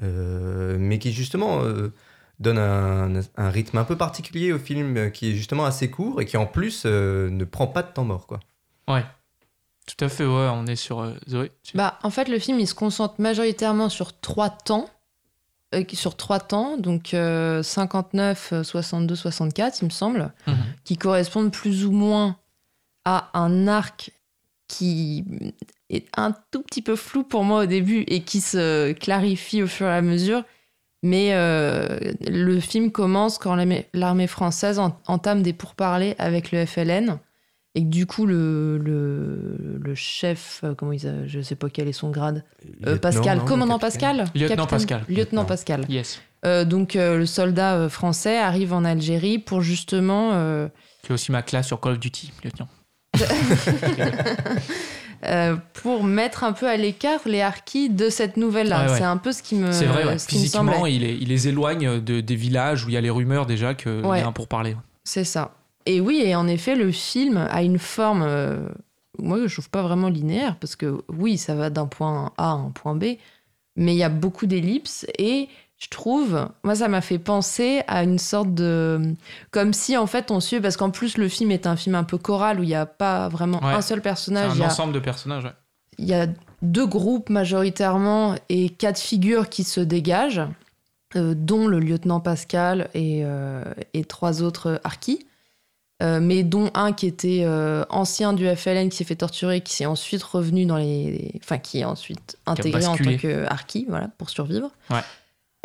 [0.00, 1.62] mais qui justement
[2.38, 6.24] donnent un, un rythme un peu particulier au film, qui est justement assez court et
[6.24, 8.40] qui en plus euh, ne prend pas de temps mort, quoi.
[8.92, 9.04] Ouais.
[9.86, 11.50] Tout à fait, ouais, on est sur euh, Zoé.
[11.74, 14.88] Bah, en fait, le film, il se concentre majoritairement sur trois temps.
[15.74, 20.56] euh, sur trois temps, donc euh, 59, euh, 62, 64, il me semble, Mhm.
[20.84, 22.36] qui correspondent plus ou moins
[23.04, 24.10] à un arc
[24.66, 25.24] qui
[25.90, 29.66] est un tout petit peu flou pour moi au début et qui se clarifie au
[29.68, 30.42] fur et à mesure.
[31.04, 33.54] Mais euh, le film commence quand
[33.94, 37.18] l'armée- française en- entame des pourparlers avec le FLN.
[37.76, 41.68] Et que du coup, le, le, le chef, euh, comment il a- je sais pas
[41.70, 42.44] quel est son grade,
[42.86, 45.04] Euh, Pascal, non, commandant Pascal Lieutenant Pascal.
[45.08, 45.44] Lieutenant.
[45.44, 45.84] Pascal.
[45.88, 46.20] Yes.
[46.44, 50.68] Euh, donc euh, le soldat français arrive en Algérie pour justement euh,
[51.04, 52.68] Qui est aussi ma classe sur Call of Duty, lieutenant.
[55.26, 58.84] euh, pour mettre un peu à l'écart les harkis de cette nouvelle-là.
[58.86, 58.98] Ouais, ouais.
[58.98, 60.18] C'est un peu ce qui me, C'est vrai, ouais.
[60.18, 63.10] ce physiquement, il, est- il les éloigne de, des villages où il y a les
[63.10, 64.20] rumeurs déjà qu'il Ouais.
[64.20, 64.76] y a un pourparler.
[65.04, 65.54] C'est ça.
[65.86, 68.68] Et oui, et en effet, le film a une forme, euh,
[69.18, 72.52] moi je trouve pas vraiment linéaire, parce que oui, ça va d'un point A à
[72.52, 73.16] un point B,
[73.76, 78.02] mais il y a beaucoup d'ellipses, et je trouve, moi ça m'a fait penser à
[78.02, 79.14] une sorte de...
[79.50, 82.04] Comme si en fait on suit, parce qu'en plus le film est un film un
[82.04, 83.72] peu choral, où il n'y a pas vraiment Ouais.
[83.72, 85.44] un seul C'est personnage, un il y a ensemble de personnages.
[85.44, 85.52] ouais.
[85.98, 86.26] il y a
[86.60, 90.42] deux groupes majoritairement et quatre figures qui se dégagent,
[91.16, 93.64] euh, dont le lieutenant Pascal et, euh,
[93.94, 95.24] et trois autres harkis,
[96.02, 99.74] euh, mais dont un qui était euh, ancien du FLN, qui s'est fait torturer, qui
[99.74, 101.32] s'est ensuite revenu dans les...
[101.42, 104.70] Enfin, qui est ensuite intégré en tant que harki, voilà, pour survivre.
[104.88, 105.00] Ouais.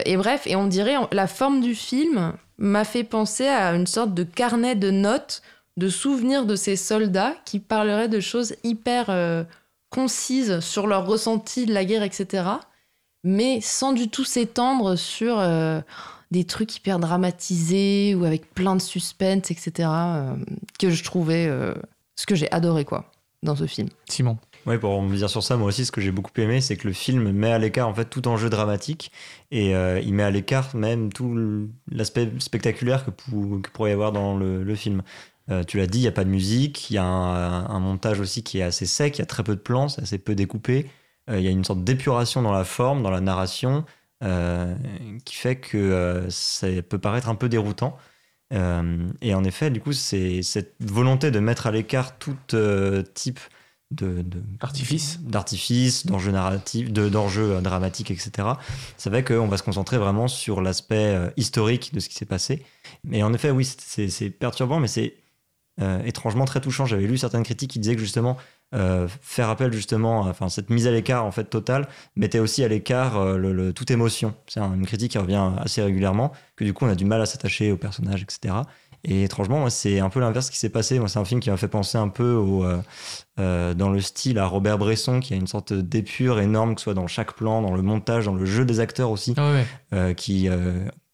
[0.03, 4.13] Et bref, et on dirait, la forme du film m'a fait penser à une sorte
[4.13, 5.41] de carnet de notes,
[5.77, 9.45] de souvenirs de ces soldats qui parleraient de choses hyper euh,
[9.89, 12.43] concises sur leur ressenti de la guerre, etc.
[13.23, 15.37] Mais sans du tout s'étendre sur
[16.31, 19.71] des trucs hyper dramatisés ou avec plein de suspense, etc.
[19.89, 20.35] euh,
[20.79, 21.73] que je trouvais euh,
[22.15, 23.11] ce que j'ai adoré, quoi,
[23.43, 23.89] dans ce film.
[24.09, 24.37] Simon.
[24.65, 26.87] Ouais, pour me dire sur ça, moi aussi, ce que j'ai beaucoup aimé, c'est que
[26.87, 29.11] le film met à l'écart en fait tout enjeu dramatique
[29.51, 33.93] et euh, il met à l'écart même tout l'aspect spectaculaire que, pou- que pourrait y
[33.93, 35.03] avoir dans le, le film.
[35.51, 37.79] Euh, tu l'as dit, il n'y a pas de musique, il y a un, un
[37.79, 40.17] montage aussi qui est assez sec, il y a très peu de plans, c'est assez
[40.17, 40.89] peu découpé.
[41.29, 43.85] Euh, Il y a une sorte d'épuration dans la forme, dans la narration,
[44.21, 47.97] qui fait que euh, ça peut paraître un peu déroutant.
[48.53, 53.01] Euh, et en effet, du coup, c'est cette volonté de mettre à l'écart tout euh,
[53.13, 53.39] type
[53.91, 55.19] de, de- Artifice.
[55.21, 58.47] d'artifice, d'enjeux narratifs, de- d'enjeux euh, dramatiques, etc.
[58.97, 62.25] Ça fait qu'on va se concentrer vraiment sur l'aspect euh, historique de ce qui s'est
[62.25, 62.63] passé.
[63.03, 65.15] Mais en effet, oui, c'est- perturbant, mais c'est
[65.81, 66.85] euh, étrangement très touchant.
[66.85, 68.37] J'avais lu certaines critiques qui disaient que justement
[68.75, 72.67] euh, faire appel justement, enfin cette mise à l'écart en fait totale mettait aussi à
[72.67, 74.33] l'écart euh, le, le- toute émotion.
[74.47, 77.21] C'est un- une critique qui revient assez régulièrement, que du coup on a du mal
[77.21, 78.53] à s'attacher aux personnages, etc.
[79.07, 80.97] Et étrangement, moi, c'est un peu l'inverse qui s'est passé.
[80.97, 82.65] Moi, c'est un film qui m'a fait penser un peu au,
[83.39, 86.85] euh, dans le style à Robert Bresson, qui a une sorte d'épure énorme, que ce
[86.85, 89.53] soit dans chaque plan, dans le montage, dans le jeu des acteurs aussi, Ah
[89.91, 90.15] ouais.
[90.15, 90.49] qui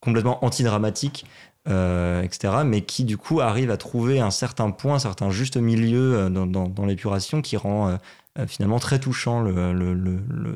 [0.02, 1.26] complètement anti-dramatique,
[1.68, 2.64] euh, etc.
[2.66, 6.30] Mais qui du coup arrive à trouver un certain point, un certain juste milieu euh,
[6.30, 7.97] dans, l'épuration qui rend euh,
[8.39, 9.45] euh, finalement très touchant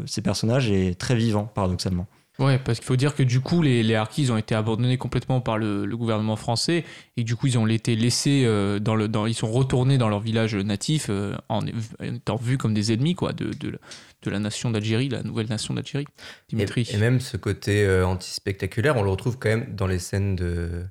[0.08, 2.08] ces personnages et très vivant, paradoxalement.
[2.38, 4.98] Ouais, parce qu'il faut dire que du coup, les, les Harkis ils ont été abandonnés
[4.98, 6.84] complètement par le, le gouvernement français
[7.16, 10.10] et du coup, ils ont été laissés euh, dans le, dans, ils sont retournés dans
[10.10, 11.62] leur village natif euh, en,
[12.02, 13.80] étant vus comme des ennemis quoi, de, de,
[14.24, 16.06] de la nation d'Algérie, la nouvelle nation d'Algérie.
[16.50, 16.86] Et, Dimitri.
[16.92, 20.84] et même ce côté euh, anti-spectaculaire, on le retrouve quand même dans les scènes de,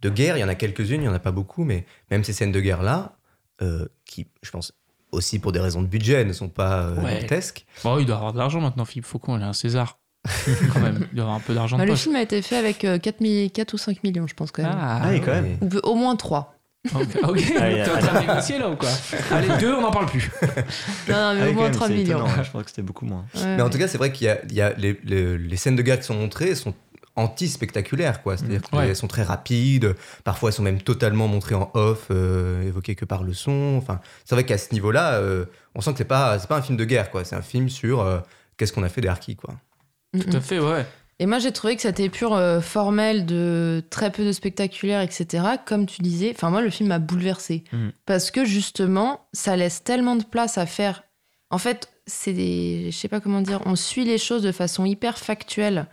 [0.00, 0.36] de guerre.
[0.36, 2.52] Il y en a quelques-unes, il n'y en a pas beaucoup, mais même ces scènes
[2.52, 3.16] de guerre-là,
[3.62, 4.72] euh, qui, je pense,
[5.10, 7.20] aussi pour des raisons de budget, ne sont pas Ouais.
[7.20, 7.66] dantesques.
[7.82, 9.98] Bon, il doit avoir de l'argent maintenant, Philippe Faucon, il a un César.
[10.72, 12.84] quand même, il doit avoir un peu d'argent Bah, le film a été fait avec
[12.84, 14.72] euh, 4, mi- 4 ou 5 millions, je pense, quand même.
[14.74, 15.58] Ah, Ah, et quand même.
[15.82, 16.54] Au moins 3.
[16.94, 17.02] ok.
[17.22, 17.42] ok.
[17.60, 18.88] Allez, T'es en train de négocier là ou quoi?
[19.30, 20.30] Allez, deux, on n'en parle plus.
[21.08, 22.18] Non, non, mais Ah oui, au quand moins même, 3 c'est millions.
[22.26, 23.24] étonnant, je pense que c'était beaucoup moins.
[23.34, 25.36] Ouais, Mais en tout cas, c'est vrai qu'il y a, il y a les, les-
[25.38, 26.74] les scènes de guerre qui sont montrées sont
[27.16, 28.36] anti-spectaculaires, quoi.
[28.36, 28.86] C'est-à-dire Ouais.
[28.86, 29.94] qu'elles sont très rapides,
[30.24, 33.76] parfois elles sont même totalement montrées en off, euh, évoquées que par le son.
[33.78, 35.44] Enfin, c'est vrai qu'à ce niveau-là, euh,
[35.74, 37.24] on sent que c'est pas, c'est pas un film de guerre, quoi.
[37.24, 38.18] C'est un film sur euh,
[38.56, 39.54] qu'est-ce qu'on a fait des harkis, quoi.
[40.14, 40.86] Mm, Tout à fait, ouais.
[41.20, 45.44] Et moi, j'ai trouvé que cette épure euh, formelle de très peu de spectaculaire, etc.,
[45.64, 47.62] comme tu disais, enfin, moi, le film m'a bouleversé.
[47.72, 47.92] Mhm.
[48.06, 51.04] Parce que justement, ça laisse tellement de place à faire.
[51.50, 52.88] En fait, c'est des.
[52.90, 55.86] Je sais pas comment dire, on suit les choses de façon hyper factuelle.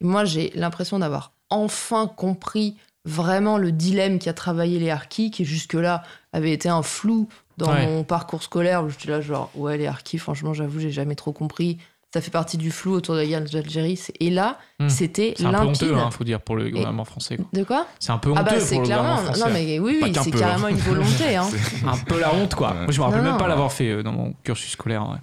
[0.00, 5.44] Moi, j'ai l'impression d'avoir enfin compris vraiment le dilemme qui a travaillé les harkis, qui
[5.44, 6.02] jusque-là
[6.32, 7.86] avait été un flou dans Ouais.
[7.86, 8.82] mon parcours scolaire.
[8.84, 11.78] où J'étais là, genre, ouais, les harkis, franchement, j'avoue, j'ai jamais trop compris.
[12.12, 13.96] Ça fait partie du flou autour de la guerre d'Algérie.
[13.96, 14.88] C'est- Et là, Hmm.
[14.90, 15.82] c'était C'est un peu limpide.
[15.84, 17.36] honteux, hein, faut dire, pour le gouvernement français.
[17.36, 17.46] quoi.
[17.52, 19.02] De quoi C'est un peu honteux Ah bah pour le clairement.
[19.02, 19.40] gouvernement français.
[19.40, 20.70] Non mais oui, c'est peu, carrément hein.
[20.70, 21.36] une volonté.
[21.36, 21.48] Hein.
[21.86, 22.74] Un peu la honte, quoi.
[22.74, 25.02] Moi, je me rappelle Non, même pas l'avoir fait euh, dans mon cursus scolaire.
[25.08, 25.18] ouais.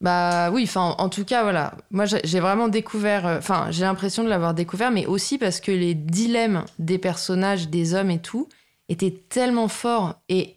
[0.00, 1.74] Bah oui, enfin, en tout cas, voilà.
[1.90, 3.26] Moi, j'ai j'ai vraiment découvert.
[3.26, 7.68] euh, Enfin, j'ai l'impression de l'avoir découvert, mais aussi parce que les dilemmes des personnages,
[7.68, 8.48] des hommes et tout,
[8.88, 10.14] étaient tellement forts.
[10.30, 10.56] Et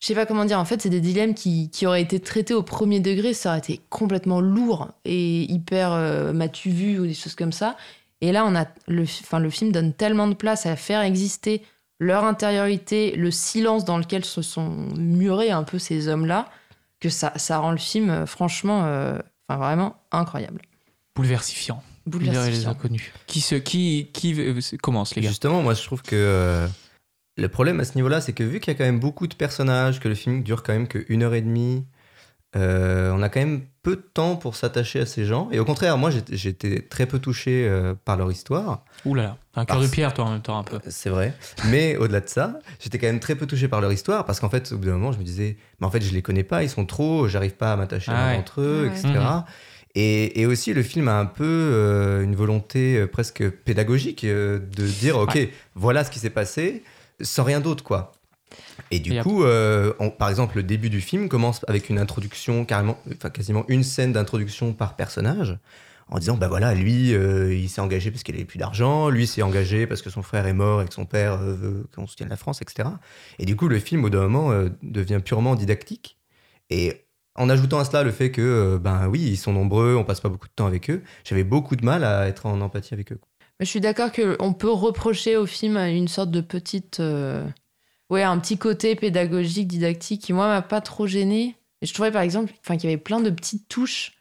[0.00, 2.54] je sais pas comment dire, en fait, c'est des dilemmes qui, qui auraient été traités
[2.54, 7.14] au premier degré, ça aurait été complètement lourd et hyper euh, m'as-tu vu ou des
[7.14, 7.76] choses comme ça.
[8.20, 11.62] Et là, on a le, enfin, le film donne tellement de place à faire exister
[12.00, 16.48] leur intériorité, le silence dans lequel se sont murés un peu ces hommes-là,
[17.00, 19.18] que ça, ça rend le film, euh, franchement, euh,
[19.48, 20.62] enfin, vraiment incroyable.
[21.16, 21.82] Bouleversifiant.
[22.06, 22.70] Libérer les Bouleversifiant.
[22.70, 23.12] inconnus.
[23.26, 25.28] Qui, se, qui, qui euh, commence, les gars?
[25.28, 26.66] Justement, moi je trouve que euh,
[27.38, 29.34] le problème à ce niveau-là, c'est que vu qu'il y a quand même beaucoup de
[29.34, 31.86] personnages, que le film dure quand même qu'une heure et demie,
[32.56, 35.48] euh, on a quand même peu de temps pour s'attacher à ces gens.
[35.52, 38.84] Et au contraire, moi j'étais- très peu touché euh, par leur histoire.
[39.04, 39.36] Ouh là là.
[39.54, 40.78] T'as un cœur Parce- de pierre, toi, en même temps, un peu.
[40.88, 41.34] C'est vrai.
[41.66, 44.48] Mais au-delà de ça, j'étais quand même très peu touché par leur histoire parce qu'en
[44.48, 46.62] fait, au bout d'un moment, je me disais, mais en fait, je les connais pas,
[46.62, 48.36] ils sont trop, j'arrive pas à m'attacher Ah à l'un ouais.
[48.38, 48.98] d'entre eux, Ah ouais.
[48.98, 49.08] etc.
[49.12, 49.44] Mhm.
[49.94, 54.58] Et, et aussi, le film a un peu euh, une volonté euh, presque pédagogique euh,
[54.58, 55.38] de dire, ok,
[55.74, 56.82] voilà ce qui s'est passé,
[57.20, 58.12] sans rien d'autre, quoi.
[58.90, 61.98] Et du Et coup, euh, on- par exemple, le début du film commence avec une
[61.98, 65.58] introduction, carrément, enfin quasiment une scène d'introduction par personnage,
[66.10, 69.26] en disant, bah voilà, lui, euh, il s'est engagé parce qu'il avait plus d'argent, lui
[69.26, 72.06] s'est engagé parce que son frère est mort et que son père euh, veut qu'on
[72.06, 72.98] soutienne la France, etc.
[73.38, 74.50] Et du coup, le film, au d'un moment,
[74.82, 76.18] devient purement didactique.
[76.70, 77.04] Et
[77.34, 80.28] en ajoutant à cela le fait que, ben oui, ils sont nombreux, on passe pas
[80.30, 83.20] beaucoup de temps avec eux, j'avais beaucoup de mal à être en empathie avec eux.
[83.60, 87.00] Je suis d'accord qu'on peut reprocher au film une sorte de petite.
[87.00, 87.46] euh,
[88.10, 91.56] Ouais, un petit côté pédagogique, didactique qui, moi, m'a pas trop gêné.
[91.82, 94.12] Je trouvais, par exemple, qu'il y avait plein de petites touches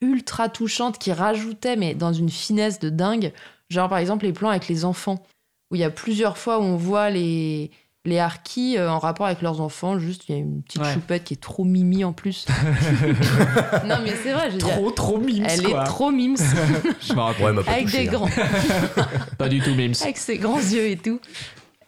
[0.00, 3.32] ultra touchantes qui rajoutaient, mais dans une finesse de dingue.
[3.68, 5.22] Genre, par exemple, les plans avec les enfants,
[5.70, 7.70] où il y a plusieurs fois où on voit les,
[8.06, 9.98] les harkis euh, en rapport avec leurs enfants.
[9.98, 10.94] Juste, il y a une petite Ouais.
[10.94, 12.46] choupette qui est trop mimi en plus.
[13.86, 15.82] non, mais c'est vrai, je veux dire, Trop, trop mimes, elle quoi.
[15.82, 16.36] est trop mimes,
[17.06, 17.42] Je me rappelle.
[17.44, 18.12] Ouais, elle m'a pas avec touché, des hein.
[18.12, 18.28] grands.
[19.38, 19.92] Pas du tout mimes.
[20.02, 21.20] avec ses grands yeux et tout.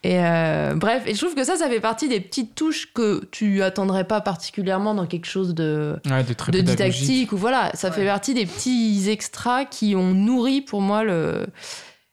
[0.05, 3.25] Et euh, bref, et je trouve que ça, ça fait partie des petites touches que
[3.31, 7.03] tu attendrais pas particulièrement dans quelque chose de, Ouais, de très de pédagogique.
[7.05, 11.47] didactique ou voilà, ça fait partie des petits extras qui ont nourri pour moi le,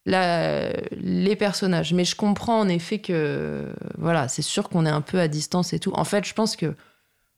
[0.09, 1.93] la, les personnages.
[1.93, 3.65] Mais je comprends en effet que
[3.97, 5.91] voilà, c'est sûr qu'on est un peu à distance et tout.
[5.93, 6.73] En fait, je pense que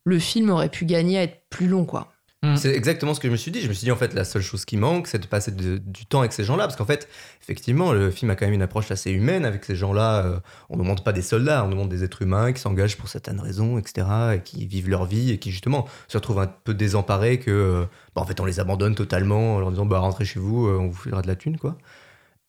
[0.05, 2.11] le film aurait pu gagner à être plus long, quoi.
[2.55, 3.61] C'est exactement ce que je me suis dit.
[3.61, 5.78] Je me suis dit, en fait, la seule chose qui manque, c'est de passer de-
[5.78, 6.63] du temps avec ces gens-là.
[6.63, 7.07] Parce qu'en fait,
[7.39, 10.26] effectivement, le film a quand même une approche assez humaine avec ces gens-là.
[10.26, 10.39] Euh,
[10.72, 13.39] on ne demande pas des soldats, on demande des êtres humains qui s'engagent pour certaines
[13.39, 14.07] raisons, etc.
[14.38, 17.86] Et qui vivent leur vie et qui, justement, se retrouvent un peu désemparés que, euh,
[18.15, 20.80] bah, en fait, on les abandonne totalement en leur disant, bah, rentrez chez vous, euh,
[20.80, 21.78] on vous filera de la thune, quoi.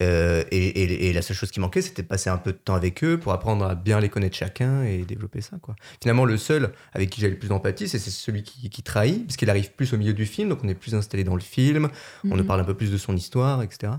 [0.03, 2.57] Euh, et, et- et la seule chose qui manquait, c'était de passer un peu de
[2.59, 5.57] temps avec eux pour apprendre à bien les connaître chacun et développer ça.
[5.63, 5.75] Quoi.
[6.03, 9.49] Finalement, le seul avec qui j'avais le plus d'empathie, c'est celui qui, qui trahit, puisqu'il
[9.51, 11.89] arrive plus au milieu du film, donc on est plus installé dans le film,
[12.25, 12.47] on nous Mhm.
[12.47, 13.93] parle un peu plus de son histoire, etc.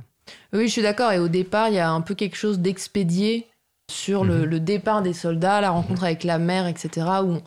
[0.53, 1.11] Oui, je suis d'accord.
[1.11, 3.47] Et au départ, il y a un peu quelque chose d'expédié
[3.91, 4.45] sur le, Mhm.
[4.45, 6.89] le départ des soldats, la rencontre avec la mère, etc.,
[7.23, 7.41] où on,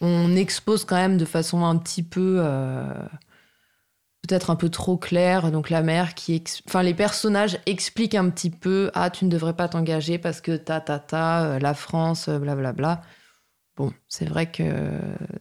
[0.00, 2.36] on expose quand même de façon un petit peu.
[2.40, 2.92] euh,
[4.22, 5.50] peut-être un peu trop claire.
[5.52, 6.34] Donc la mère qui.
[6.36, 10.40] ex- Enfin, les personnages expliquent un petit peu Ah, tu ne devrais pas t'engager parce
[10.40, 13.02] que ta, ta, ta, euh, la France, euh, blablabla.
[13.76, 14.62] Bon, c'est vrai que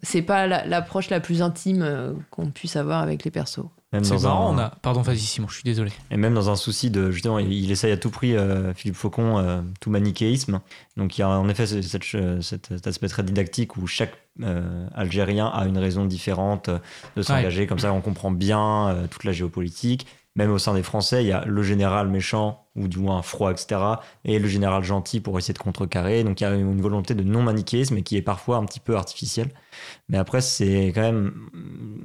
[0.04, 3.66] c'est pas la- l'approche la plus intime euh, qu'on puisse avoir avec les persos.
[3.94, 4.70] Même C'est marrant, un- on a.
[4.82, 5.92] Pardon, vas-y, Simon, je suis désolé.
[6.12, 8.96] Et même dans un souci de justement, il, il essaye à tout prix, euh, Philippe
[8.96, 10.62] Faucon, euh, tout manichéisme.
[10.96, 14.88] Donc il y a en effet ce- cette, cet aspect très didactique où chaque euh,
[14.96, 16.70] Algérien a une raison différente
[17.18, 17.68] de s'engager.
[17.68, 20.08] Comme ça, on comprend bien toute la géopolitique.
[20.38, 23.52] Même au sein des Français, il y a le général méchant ou du moins froid,
[23.52, 23.82] etc.
[24.24, 26.24] Et le général gentil pour essayer de contrecarrer.
[26.24, 28.96] Donc il y a une volonté de non-manichéisme et qui est parfois un petit peu
[28.96, 29.50] artificielle.
[30.08, 31.34] Mais après, c'est quand même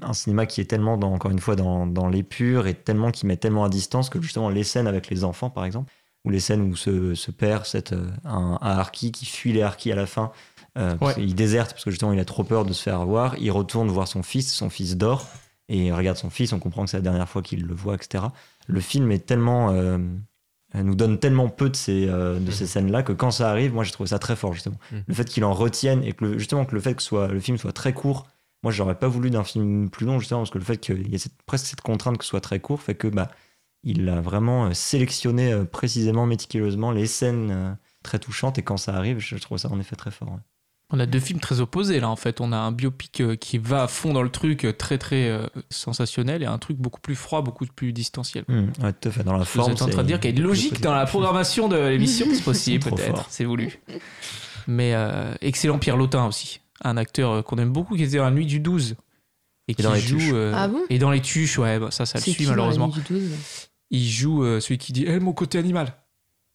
[0.02, 3.26] un cinéma qui est tellement, dans, encore une fois, dans, dans l'épure et tellement qui
[3.26, 5.92] met tellement à distance que justement les scènes avec les enfants, par exemple,
[6.24, 9.62] ou les scènes où se, se perd cette, euh, un, un harki qui fuit les
[9.62, 10.32] harkis à la fin.
[10.76, 11.14] euh, Ouais.
[11.14, 13.38] qu'il déserte parce que justement il a trop peur de se faire avoir.
[13.38, 15.26] Il retourne voir son fils, son fils dort,
[15.68, 17.94] et il regarde son fils, on comprend que c'est la dernière fois qu'il le voit,
[17.94, 18.24] etc.
[18.66, 19.70] Le film est tellement.
[19.70, 19.98] euh,
[20.74, 23.82] nous donne tellement peu de ces, euh, de ces scènes-là que quand ça arrive, moi
[23.84, 24.76] j'ai trouvé ça très fort justement.
[24.92, 25.04] Mhm.
[25.06, 27.40] Le fait qu'il en retienne et que le- justement que le fait que soit, le
[27.40, 28.26] film soit très court,
[28.62, 31.14] moi j'aurais pas voulu d'un film plus long justement parce que le fait qu'il y
[31.14, 33.30] ait cette- presque cette contrainte que ce soit très court fait que bah,
[33.84, 38.94] il a vraiment euh, sélectionné euh, précisément, méticuleusement les scènes très touchantes et quand ça
[38.96, 40.28] arrive, je trouve ça en effet très fort.
[40.32, 40.40] ouais.
[40.92, 42.40] On a deux films très opposés là en fait.
[42.40, 45.28] On a un biopic euh, qui va à fond dans le truc, euh, très très
[45.28, 48.44] euh, sensationnel, et un truc beaucoup plus froid, beaucoup plus distanciel.
[48.48, 49.24] Hum, ouais, tout à fait.
[49.24, 49.72] Dans la Vous forme.
[49.72, 52.26] êtes en train de dire qu'il y a une logique dans la programmation de l'émission,
[52.32, 53.80] c'est possible peut-être, c'est voulu.
[54.68, 58.30] Mais euh, excellent Pierre Lotin aussi, un acteur qu'on aime beaucoup qui était dans la
[58.30, 58.94] nuit du 12
[59.68, 60.30] et qui dans les joue Tuches.
[60.32, 60.82] euh, Ah bon?
[60.88, 62.86] et dans les tuches ouais bah, ça ça le suit malheureusement.
[62.86, 63.30] nuit du 12
[63.90, 65.92] Il joue euh, celui qui dit "Eh mon côté animal."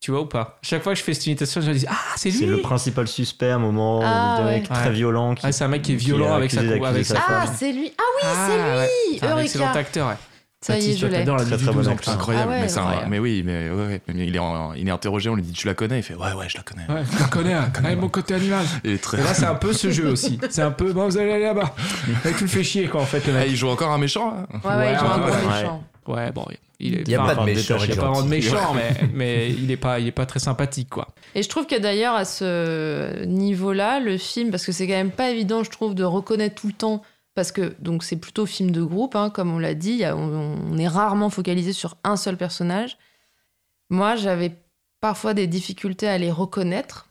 [0.02, 0.58] Tu vois ou pas?
[0.64, 2.58] Chaque fois que je fais cette imitation, je me dis "Ah, c'est lui." C'est le
[2.62, 4.62] principal suspect à un moment Ah, ouais.
[4.62, 4.92] qu'il est très Ouais.
[4.94, 5.36] violent.
[5.36, 7.46] qui- Ah, c'est un mec qui est qui violent est avec sa avec sa Ah,
[7.56, 8.90] c'est lui Ah oui, Ah, c'est ouais.
[9.12, 10.16] lui C'est un excellent Eureka acteur, ouais.
[10.64, 11.24] Ça y est, je l'ai.
[11.24, 11.96] Très, très bon 12 en acteur.
[11.96, 12.10] plus.
[12.12, 13.08] Incroyable, Ah ouais, mais, c'est un- incroyable.
[13.12, 15.54] mais oui, mais, ouais, ouais, mais il, est en- il est interrogé, on lui dit
[15.54, 16.86] tu la connais, il fait ouais ouais je la connais.
[16.88, 17.72] Ouais, je la connais, hein.
[17.84, 18.66] Ah, mon côté animal.
[19.04, 19.20] Très.
[19.20, 20.40] Et là, c'est un peu ce jeu aussi.
[20.50, 21.76] C'est un peu, bon, vous allez aller là-bas.
[22.26, 23.50] Et tu le fais chier, quoi, en fait, le Ah, mec.
[23.50, 24.48] il joue encore un méchant là?
[24.64, 25.62] Ouais, ouais, il joue un Ouais, gros ouais.
[25.62, 25.84] méchant.
[26.08, 26.46] Ouais, bon,
[26.80, 27.08] il est.
[27.08, 28.52] Y a pas de méchant, détaché, Il il n'y est a pas vraiment de gentil.
[28.52, 31.08] méchant, mais, mais il est pas, il est pas très sympathique, quoi.
[31.36, 35.12] Et je trouve que d'ailleurs, à ce niveau-là, le film, parce que c'est quand même
[35.12, 37.04] pas évident, je trouve, de reconnaître tout le temps,
[37.36, 40.78] parce que donc c'est plutôt film de groupe, hein, comme on l'a dit, on, on
[40.78, 42.98] est rarement focalisé sur un seul personnage.
[43.90, 44.54] Moi, j'avais
[45.02, 47.08] parfois des difficultés à les reconnaître.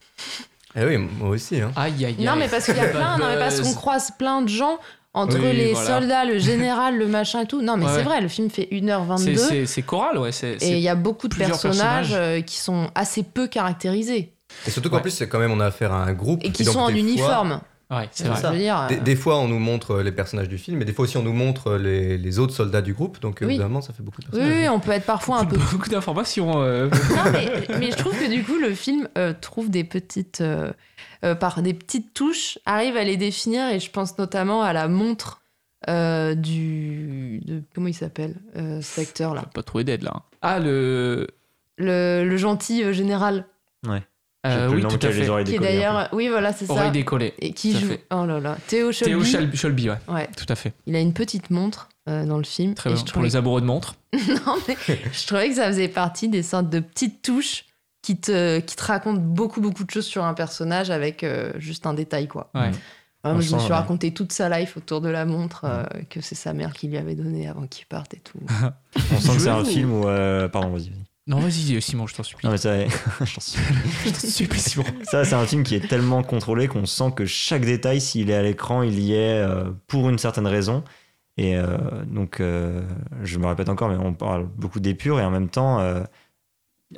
[0.76, 1.61] Eh oui, moi aussi.
[1.61, 1.72] Hein.
[1.76, 2.24] Aïe, aïe, aïe.
[2.24, 4.78] Non, mais parce qu'il y a plein, non, mais parce qu'on croise plein de gens
[5.15, 6.01] entre Oui, les voilà.
[6.01, 7.63] soldats, le général, le machin et tout.
[7.63, 7.93] Non, mais Ouais.
[7.97, 10.31] c'est vrai, le film fait C'est- 1h22 C'est c'est choral, ouais.
[10.43, 12.13] et il y a beaucoup de personnages, personnages.
[12.13, 14.33] euh, qui sont assez peu caractérisés
[14.67, 15.03] Et surtout qu'en Ouais.
[15.03, 16.41] plus, c'est quand même, on a affaire à un groupe.
[16.45, 17.61] et qui sont en fois- uniforme.
[17.93, 18.41] Ouais, c'est vrai.
[18.41, 18.51] ça.
[18.51, 20.85] Je veux dire, Des, euh, des fois, on nous montre les personnages du film, mais
[20.85, 23.21] des fois aussi, on nous montre les, les autres soldats du groupe.
[23.21, 23.49] Donc, Oui.
[23.49, 24.59] évidemment, ça fait beaucoup de Oui, personnages.
[24.63, 25.57] oui, on peut être parfois un peu.
[25.57, 26.63] Beaucoup, beaucoup d'informations.
[26.63, 26.89] euh.
[26.89, 27.51] Non, mais,
[27.81, 30.41] mais je trouve que du coup, le film euh, trouve des petites.
[31.25, 34.89] Euh, par des petites touches, arrive à les définir, et je pense notamment à la
[34.89, 35.41] montre
[35.89, 37.41] euh, du.
[37.45, 40.23] de- comment il s'appelle, euh, cet acteur-là Pas trouvé d'aide, là.
[40.43, 41.27] Ah, le.
[41.77, 43.47] le, le gentil euh, général,
[43.85, 43.91] J'ai
[44.47, 45.29] Euh, oui, tout qui à les fait.
[45.29, 46.09] oreilles qui décollées, d'ailleurs.
[46.12, 46.73] Oui, voilà, c'est ça.
[46.73, 47.35] Oreille décollée.
[47.39, 47.89] Et qui joue.
[47.89, 48.05] fait.
[48.11, 48.57] Oh là là.
[48.68, 49.11] Théo Shelby.
[49.12, 49.97] Théo Shelby, Shelby, ouais.
[50.09, 50.73] Ouais, Tout à fait.
[50.87, 52.75] il a une petite montre euh, dans le film.
[52.75, 53.05] Très et bien.
[53.07, 53.97] je Pour les amoureux de montres.
[54.47, 54.77] Non, mais
[55.12, 57.64] je trouvais que ça faisait partie des sortes de petites touches
[58.03, 61.87] qui te, qui te racontent beaucoup, beaucoup de choses sur un personnage avec euh, juste
[61.87, 62.51] un détail, quoi.
[62.55, 62.71] Ouais.
[63.23, 63.77] Ouais, moi, je me suis ouais.
[63.77, 66.97] raconté toute sa life autour de la montre euh, que c'est sa mère qui lui
[66.97, 68.39] avait donnée avant qu'il parte et tout.
[69.13, 70.09] On sent que c'est un film où.
[70.09, 70.89] euh, Pardon, vas-y.
[70.89, 71.05] vas-y.
[71.27, 72.47] Non, vas-y, Simon, je t'en supplie.
[72.47, 72.75] Non, mais ça,
[73.21, 73.65] je t'en supplie.
[74.07, 74.85] Je t'en supplie, Simon.
[75.03, 78.35] Ça, c'est un film qui est tellement contrôlé qu'on sent que chaque détail, s'il est
[78.35, 80.83] à l'écran, il y est euh, pour une certaine raison.
[81.37, 81.77] Et euh,
[82.07, 82.81] donc, euh,
[83.23, 86.01] je me répète encore, mais on parle beaucoup d'épure et en même temps, euh,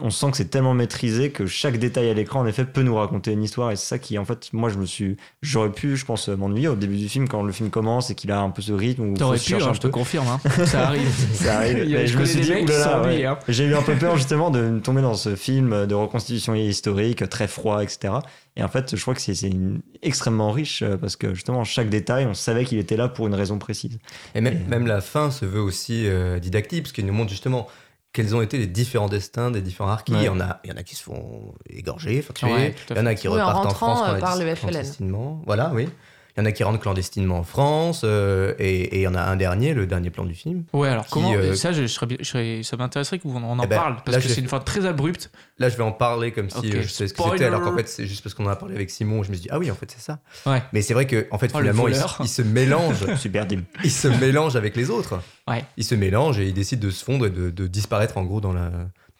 [0.00, 2.94] on sent que c'est tellement maîtrisé que chaque détail à l'écran, en effet, peut nous
[2.94, 3.70] raconter une histoire.
[3.72, 5.16] Et c'est ça qui, en fait, moi, je me suis.
[5.42, 8.30] J'aurais pu, je pense, m'ennuyer au début du film quand le film commence et qu'il
[8.32, 10.26] a un peu ce rythme où T'aurais pu, hein, je te confirme.
[10.28, 10.40] hein.
[10.66, 11.08] Ça arrive.
[11.34, 11.84] Ça arrive.
[11.88, 13.24] Je je me suis dit, ouais.
[13.26, 13.38] hein.
[13.48, 17.46] J'ai eu un peu peur justement de tomber dans ce film de reconstitution historique très
[17.48, 18.14] froid, etc.
[18.56, 21.88] Et en fait, je crois que c'est une- extrêmement riche euh, parce que justement, chaque
[21.90, 23.98] détail, on savait qu'il était là pour une raison précise.
[24.34, 27.68] Et même, même la fin se veut aussi euh, didactique, parce qu'il nous montre justement
[28.12, 30.12] quels ont été les différents destins des différents harkis.
[30.12, 30.20] Ouais.
[30.20, 32.52] Il, y en a, il y en a qui se font égorger, enfin tuer.
[32.52, 34.36] Ouais, tout à il y en a qui Oui, repartent en, rentrant, France euh, par
[34.36, 35.12] le FLN.
[35.46, 35.88] Voilà, oui.
[36.36, 39.14] Il y en a qui rentrent clandestinement en France, euh, et, et il y en
[39.14, 40.64] a un dernier, le dernier plan du film.
[40.72, 43.36] Ouais, alors Qui, comment euh, ça, je, je serais, bien- je serais- ça m'intéresserait qu'on
[43.36, 45.30] en, en Eh ben, parle parce là, que c'est une fin très abrupte.
[45.58, 47.76] Là, je vais en parler comme si euh, je sais ce que c'était, alors qu'en
[47.76, 49.58] fait, c'est juste parce qu'on en a parlé avec Simon, je me suis dit, ah
[49.58, 50.20] oui, en fait, c'est ça.
[50.46, 50.62] Ouais.
[50.72, 53.46] Mais c'est vrai que, en fait, Oh, le finalement, il, se mélange, Super
[53.84, 55.20] il se mélange avec les autres.
[55.46, 55.64] Ouais.
[55.76, 58.40] Il se mélange et il décide de se fondre et de, de disparaître, en gros,
[58.40, 58.70] dans, la,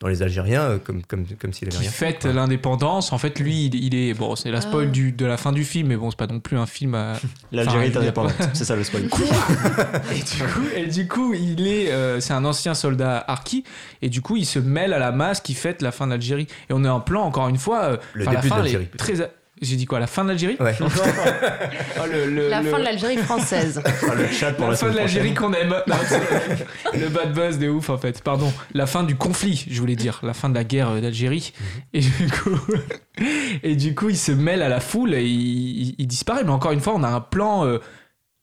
[0.03, 2.07] dans les Algériens, euh, comme, comme, comme s'il avait Qui rien fait.
[2.13, 3.13] fête l'indépendance.
[3.13, 4.91] En fait, lui, il, il est bon, c'est la spoil Ah.
[4.91, 6.95] du, de la fin du film, mais bon, c'est pas non plus un film.
[6.95, 7.15] à-
[7.53, 9.05] L'Algérie est indépendante, c'est ça le spoil.
[10.13, 13.65] et du coup, et du coup, il est, euh, c'est un ancien soldat harki,
[14.03, 16.47] et du coup, il se mêle à la masse qui fête la fin de l'Algérie.
[16.69, 18.89] Et on est en plan, encore une fois, euh, Le enfin, la début de l'Algérie.
[18.99, 19.15] Très,
[19.63, 20.77] j'ai dit quoi, la fin de l'Algérie Ouais.
[20.81, 23.81] Oh, le- le- La le- fin de l'Algérie française.
[24.11, 25.75] Ah, le chat pour la la, fin de l'Algérie qu'on aime.
[25.87, 25.95] Non,
[26.93, 28.23] le bad buzz de ouf en fait.
[28.23, 28.53] Pardon.
[28.75, 30.21] La fin du conflit, je voulais dire.
[30.23, 31.53] La fin de la guerre euh, d'Algérie.
[31.95, 32.59] Et du coup,
[33.63, 36.45] et du coup, il se mêle à la foule et il, il- il disparaît.
[36.45, 37.65] Mais encore une fois, on a un plan.
[37.67, 37.79] euh,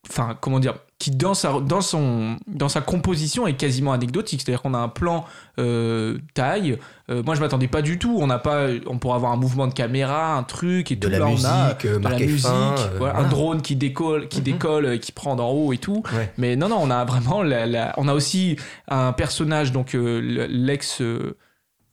[0.09, 4.41] Enfin, comment dire qui dans sa, dans, son, dans sa composition est quasiment anecdotique.
[4.41, 5.23] C'est-à-dire qu'on a un plan
[5.57, 6.77] euh, taille.
[7.09, 8.17] Euh, moi, je m'attendais pas du tout.
[8.19, 11.11] On n'a pas, on pourrait avoir un mouvement de caméra, un truc et De tout.
[11.11, 13.77] la Là, on a musique, euh, de la musique, fin, euh, voilà, un drone qui
[13.77, 14.43] décolle, qui Mhm.
[14.43, 16.03] décolle, euh, qui prend d'en haut et tout.
[16.13, 16.31] Ouais.
[16.37, 18.57] Mais non, non, on a vraiment, la, la- on a aussi
[18.89, 21.37] un personnage, donc euh, le- l'ex, euh,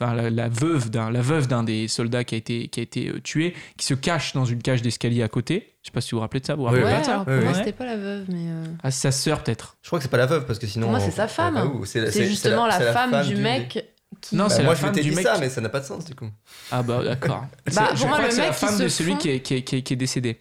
[0.01, 2.83] enfin, la, la veuve d'un la veuve d'un des soldats qui a été qui a
[2.83, 5.75] été euh, tué, qui se cache dans une cage d'escalier à côté.
[5.83, 6.55] Je sais pas si vous vous rappelez de ça.
[6.57, 8.35] Vous rappelez Ouais, pas de ça c'était pas la veuve, mais.
[8.49, 9.77] euh, Ah, c'est sa sœur peut-être.
[9.83, 10.87] Je crois que c'est pas la veuve parce que sinon.
[10.87, 11.57] Pour moi, c'est sa femme.
[11.57, 14.35] ah, ouh, c'est justement la, femme, du mec qui.
[14.37, 15.25] Non, Bah, c'est moi, la je femme du mec.
[15.27, 16.29] ça, mais ça n'a pas de sens du coup.
[16.71, 17.45] Ah bah d'accord.
[17.75, 19.29] Bah, pour je moi, crois le que c'est la femme se de celui fond- qui
[19.31, 20.41] est, qui est- qui est- qui est décédé.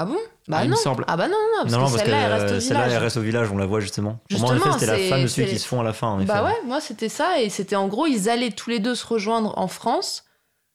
[0.00, 0.16] Ah bon
[0.48, 1.04] Bah Ah, il me semble.
[1.08, 2.80] Ah bah non, non, parce non, non, que parce que celle-là, elle reste au celle-là,
[2.82, 3.02] elle village.
[3.02, 4.18] reste au village, on la voit justement.
[4.30, 5.84] Pour moi, en Justement, effet, c'était la c'est- femme de celui qui se font à
[5.84, 6.08] la fin.
[6.08, 6.26] En effet.
[6.32, 9.06] Bah ouais, moi c'était ça, et c'était en gros, ils allaient tous les deux se
[9.06, 10.24] rejoindre en France,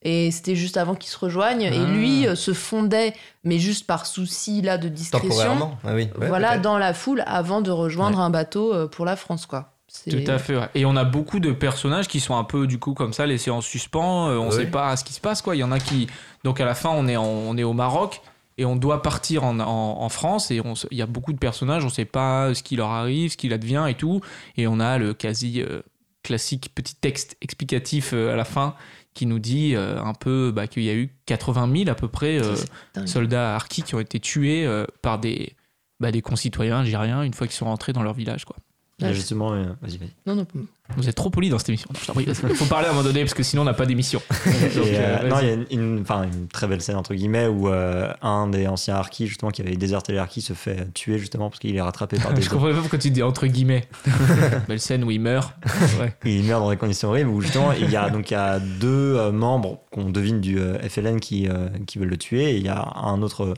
[0.03, 1.91] et c'était juste avant qu'ils se rejoignent, et Ah.
[1.91, 3.13] lui euh, se fondait,
[3.43, 5.77] mais juste par souci là de discrétion, Temporairement.
[5.83, 6.09] Ah oui.
[6.19, 9.71] Ouais, voilà, dans la foule avant de rejoindre un bateau euh, pour la France, quoi.
[10.09, 10.57] Tout à fait.
[10.57, 10.67] ouais.
[10.75, 13.49] Et on a beaucoup de personnages qui sont un peu du coup comme ça laissés
[13.49, 14.27] en suspens.
[14.29, 14.51] euh, on Ouais.
[14.57, 15.55] sait pas ce qui se passe quoi.
[15.55, 16.07] Il y en a qui
[16.43, 18.21] donc à la fin on est en- on est au Maroc
[18.57, 21.83] et on doit partir en, en- en France et il y a beaucoup de personnages.
[21.85, 24.21] On sait pas ce qui leur arrive, ce qui advient et tout.
[24.57, 25.81] Et on a le quasi euh,
[26.23, 28.75] classique petit texte explicatif euh, à la fin
[29.13, 32.07] qui nous dit euh, un peu bah, qu'il y a eu 80 000 à peu
[32.07, 32.39] près
[33.07, 34.67] soldats harkis qui ont été tués
[35.01, 35.53] par des
[35.99, 38.57] bah, des concitoyens algériens une fois qu'ils sont rentrés dans leur village quoi.
[39.03, 40.11] Et justement, euh, vas-y, vas-y.
[40.25, 40.45] Non, non,
[40.95, 41.89] Vous êtes trop poli dans cette émission.
[41.93, 43.65] Non, je t'en prie, Il faut parler à un moment donné parce que sinon on
[43.65, 44.21] n'a pas d'émission.
[44.29, 47.13] Donc, euh, euh, non, il y a une, une- enfin, une très belle scène entre
[47.13, 50.93] guillemets où euh, un des anciens Harkis justement qui avait déserté les Harkis se fait
[50.93, 53.47] tuer justement parce qu'il est rattrapé par des Je comprenais pas pourquoi tu dis entre
[53.47, 53.85] guillemets.
[54.69, 55.53] Belle scène où il meurt.
[55.99, 56.15] Ouais.
[56.23, 58.59] il meurt dans des conditions horribles où justement il y a donc il y a
[58.59, 62.55] deux euh, membres qu'on devine du euh, FLN qui euh, qui veulent le tuer et
[62.55, 63.53] il y a un autre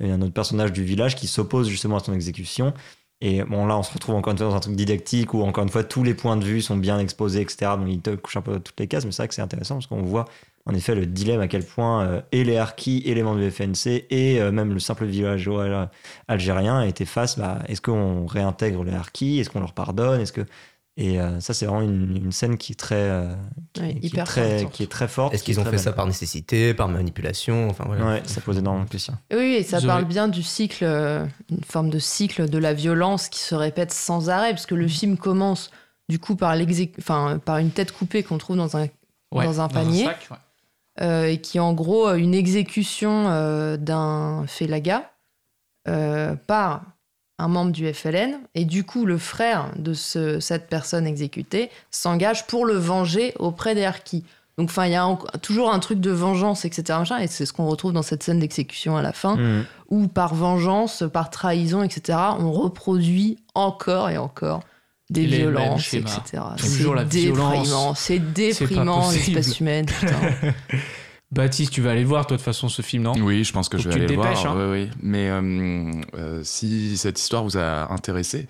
[0.00, 2.72] euh, un autre personnage du village qui s'oppose justement à son exécution
[3.20, 5.64] et bon là on se retrouve encore une fois dans un truc didactique où encore
[5.64, 8.36] une fois tous les points de vue sont bien exposés etc donc il te couche
[8.36, 10.26] un peu toutes les cases mais c'est vrai que c'est intéressant parce qu'on voit
[10.66, 13.50] en effet le dilemme à quel point euh, et les Harkis et les membres du
[13.50, 15.88] FNC et euh, même le simple villageois
[16.28, 19.38] algérien étaient face bah, est-ce qu'on réintègre les Harkis?
[19.38, 20.20] Est-ce qu'on leur pardonne?
[20.20, 20.44] Est-ce que
[20.98, 23.34] et euh, ça c'est vraiment une, une scène qui est très euh,
[23.74, 24.72] qui, Ouais, qui est très forte.
[24.72, 25.80] qui est très forte Est-ce qui est qu'ils ont fait belle.
[25.80, 28.04] ça par nécessité, par manipulation Enfin voilà.
[28.06, 30.84] ouais ça pose énormément de questions Oui, et ça Vous parle aurez- bien du cycle,
[30.84, 34.74] euh, une forme de cycle de la violence qui se répète sans arrêt, parce que
[34.74, 35.70] le film commence
[36.08, 38.86] du coup par, l'exé- enfin, par une tête coupée qu'on trouve dans un,
[39.32, 40.36] Ouais, dans un panier, sac, ouais.
[41.02, 45.10] euh, et qui est en gros une exécution euh, d'un félaga
[45.88, 46.82] euh, par
[47.38, 52.46] un membre du FLN, et du coup le frère de ce- cette personne exécutée s'engage
[52.46, 54.24] pour le venger auprès des Harkis.
[54.58, 55.06] Donc enfin, il y a
[55.42, 56.98] toujours un truc de vengeance, etc.
[56.98, 59.64] machin, et c'est ce qu'on retrouve dans cette scène d'exécution à la fin Mhm.
[59.90, 64.60] où par vengeance, par trahison, etc., on reproduit encore et encore
[65.10, 66.42] des violences, etc.
[66.56, 69.84] Toujours la C'est déprimant, c'est déprimant l'espèce humaine.
[69.86, 70.16] putain.
[71.32, 73.12] Baptiste, tu vas aller le voir toi de toute façon ce film, non?
[73.20, 74.56] Oui, je pense que Faut je vais aller le dépêches, voir.
[74.56, 74.70] hein.
[74.70, 74.90] oui, oui.
[75.02, 78.46] Mais euh, euh, si cette histoire vous a intéressé,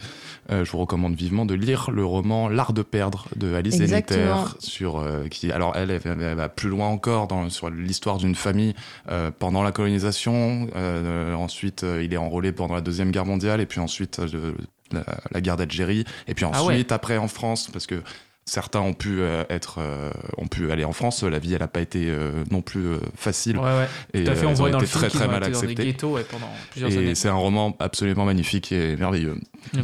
[0.51, 3.77] euh, je vous recommande vivement de lire le roman L'art de perdre de Alice.
[3.77, 4.31] Zeniter.
[4.59, 8.35] Sur euh, qui, alors elle, elle, elle va plus loin encore dans, sur l'histoire d'une
[8.35, 8.74] famille
[9.11, 10.68] euh, pendant la colonisation.
[10.77, 14.53] Euh, ensuite, euh, il est enrôlé pendant la deuxième guerre mondiale et puis ensuite euh,
[14.93, 15.03] la,
[15.33, 16.95] la guerre d'Algérie et puis Ah ensuite ouais.
[16.95, 18.03] après en France parce que
[18.49, 21.25] Certains ont pu euh, être, euh, ont pu aller en France.
[21.25, 23.59] La vie, elle n'a pas été euh, non plus euh, facile.
[23.59, 23.89] Ouais, ouais.
[24.15, 25.43] Et Tout à fait, euh, on elles ont voit dans le film très très mal
[25.43, 25.85] été dans des acceptées.
[25.87, 27.11] ghettos ouais, pendant plusieurs années.
[27.11, 29.37] Et c'est un roman absolument magnifique et merveilleux.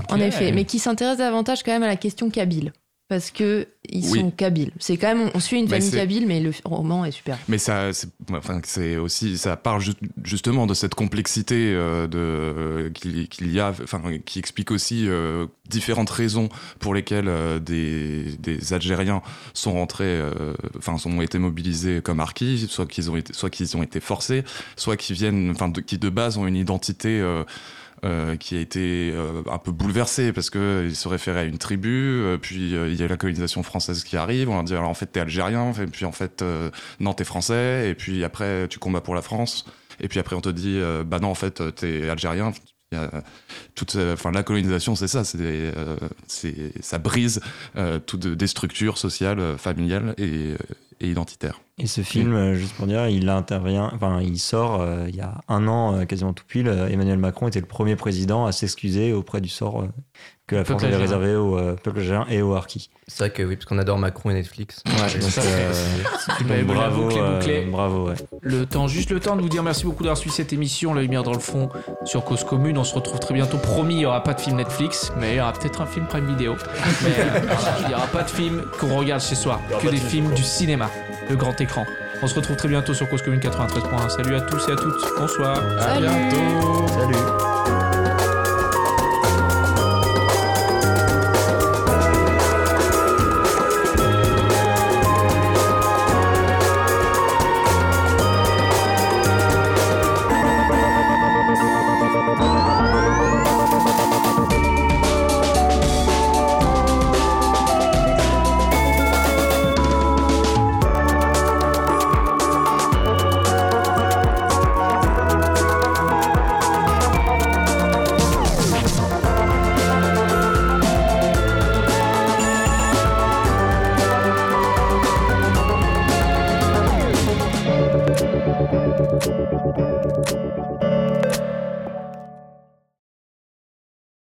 [0.09, 0.23] En Ok.
[0.23, 2.73] effet, mais qui s'intéresse davantage quand même à la question kabyle.
[3.13, 4.21] Parce que ils Oui.
[4.21, 4.71] sont kabyles.
[4.79, 7.37] C'est quand même, on suit une Mais famille kabyle, mais le roman est super.
[7.47, 9.93] Mais ça, c'est, enfin, c'est aussi, ça parle ju-
[10.25, 16.09] justement de cette complexité euh, de qu'il, y a, enfin, qui explique aussi euh, différentes
[16.09, 16.49] raisons
[16.79, 19.21] pour lesquelles euh, des, des Algériens
[19.53, 23.77] sont rentrés, euh, enfin, ont été mobilisés comme harkis, soit qu'ils ont été, soit qu'ils
[23.77, 24.43] ont été forcés,
[24.77, 27.21] soit qui viennent, enfin, qui de base ont une identité.
[28.05, 31.59] Euh, qui a été euh, un peu bouleversée parce que ils se référaient à une
[31.59, 34.74] tribu, euh, puis euh, il y a la colonisation française qui arrive, on leur dit
[34.74, 38.24] alors en fait t'es algérien, et puis en fait euh, non t'es français, et puis
[38.24, 39.66] après tu combats pour la France,
[40.00, 42.53] et puis après on te dit bah non en fait t'es algérien.
[42.90, 43.22] Il y a
[43.74, 45.72] toute, enfin la colonisation c'est ça, c'est,
[46.82, 47.40] ça brise
[48.07, 50.57] toutes des structures sociales, familiales et,
[51.01, 51.61] et identitaires.
[51.78, 55.20] Et ce film, euh, juste pour dire, il intervient, enfin, il sort euh, il y
[55.20, 56.68] a un an, euh, quasiment tout pile.
[56.68, 59.86] euh, Emmanuel Macron était le premier président à s'excuser auprès du sort euh,
[60.47, 62.90] que la Peuple France avait réservé au euh, peuple algérien et aux harkis.
[63.09, 64.82] C'est vrai que oui, parce qu'on adore Macron et Netflix.
[64.86, 67.09] Ouais, donc, donc bravo,
[67.70, 68.14] bravo, ouais.
[68.43, 71.03] Le temps, juste le temps de vous dire merci beaucoup d'avoir suivi cette émission, La
[71.03, 71.68] Lumière dans le fond,
[72.05, 72.76] sur Cause Commune.
[72.78, 73.57] On se retrouve très bientôt.
[73.59, 76.07] Promis, il n'y aura pas de film Netflix, mais il y aura peut-être un film
[76.07, 76.55] Prime Video.
[77.03, 77.40] Mais euh,
[77.82, 80.90] il n'y aura pas de film qu'on regarde ce soir, que des films du cinéma,
[81.29, 81.87] le grand écran.
[82.23, 84.09] On se retrouve très bientôt sur Cause Commune 93.1.
[84.09, 85.03] Salut à tous et à toutes.
[85.18, 85.57] Bonsoir.
[85.81, 86.07] Salut
[86.89, 87.51] Salut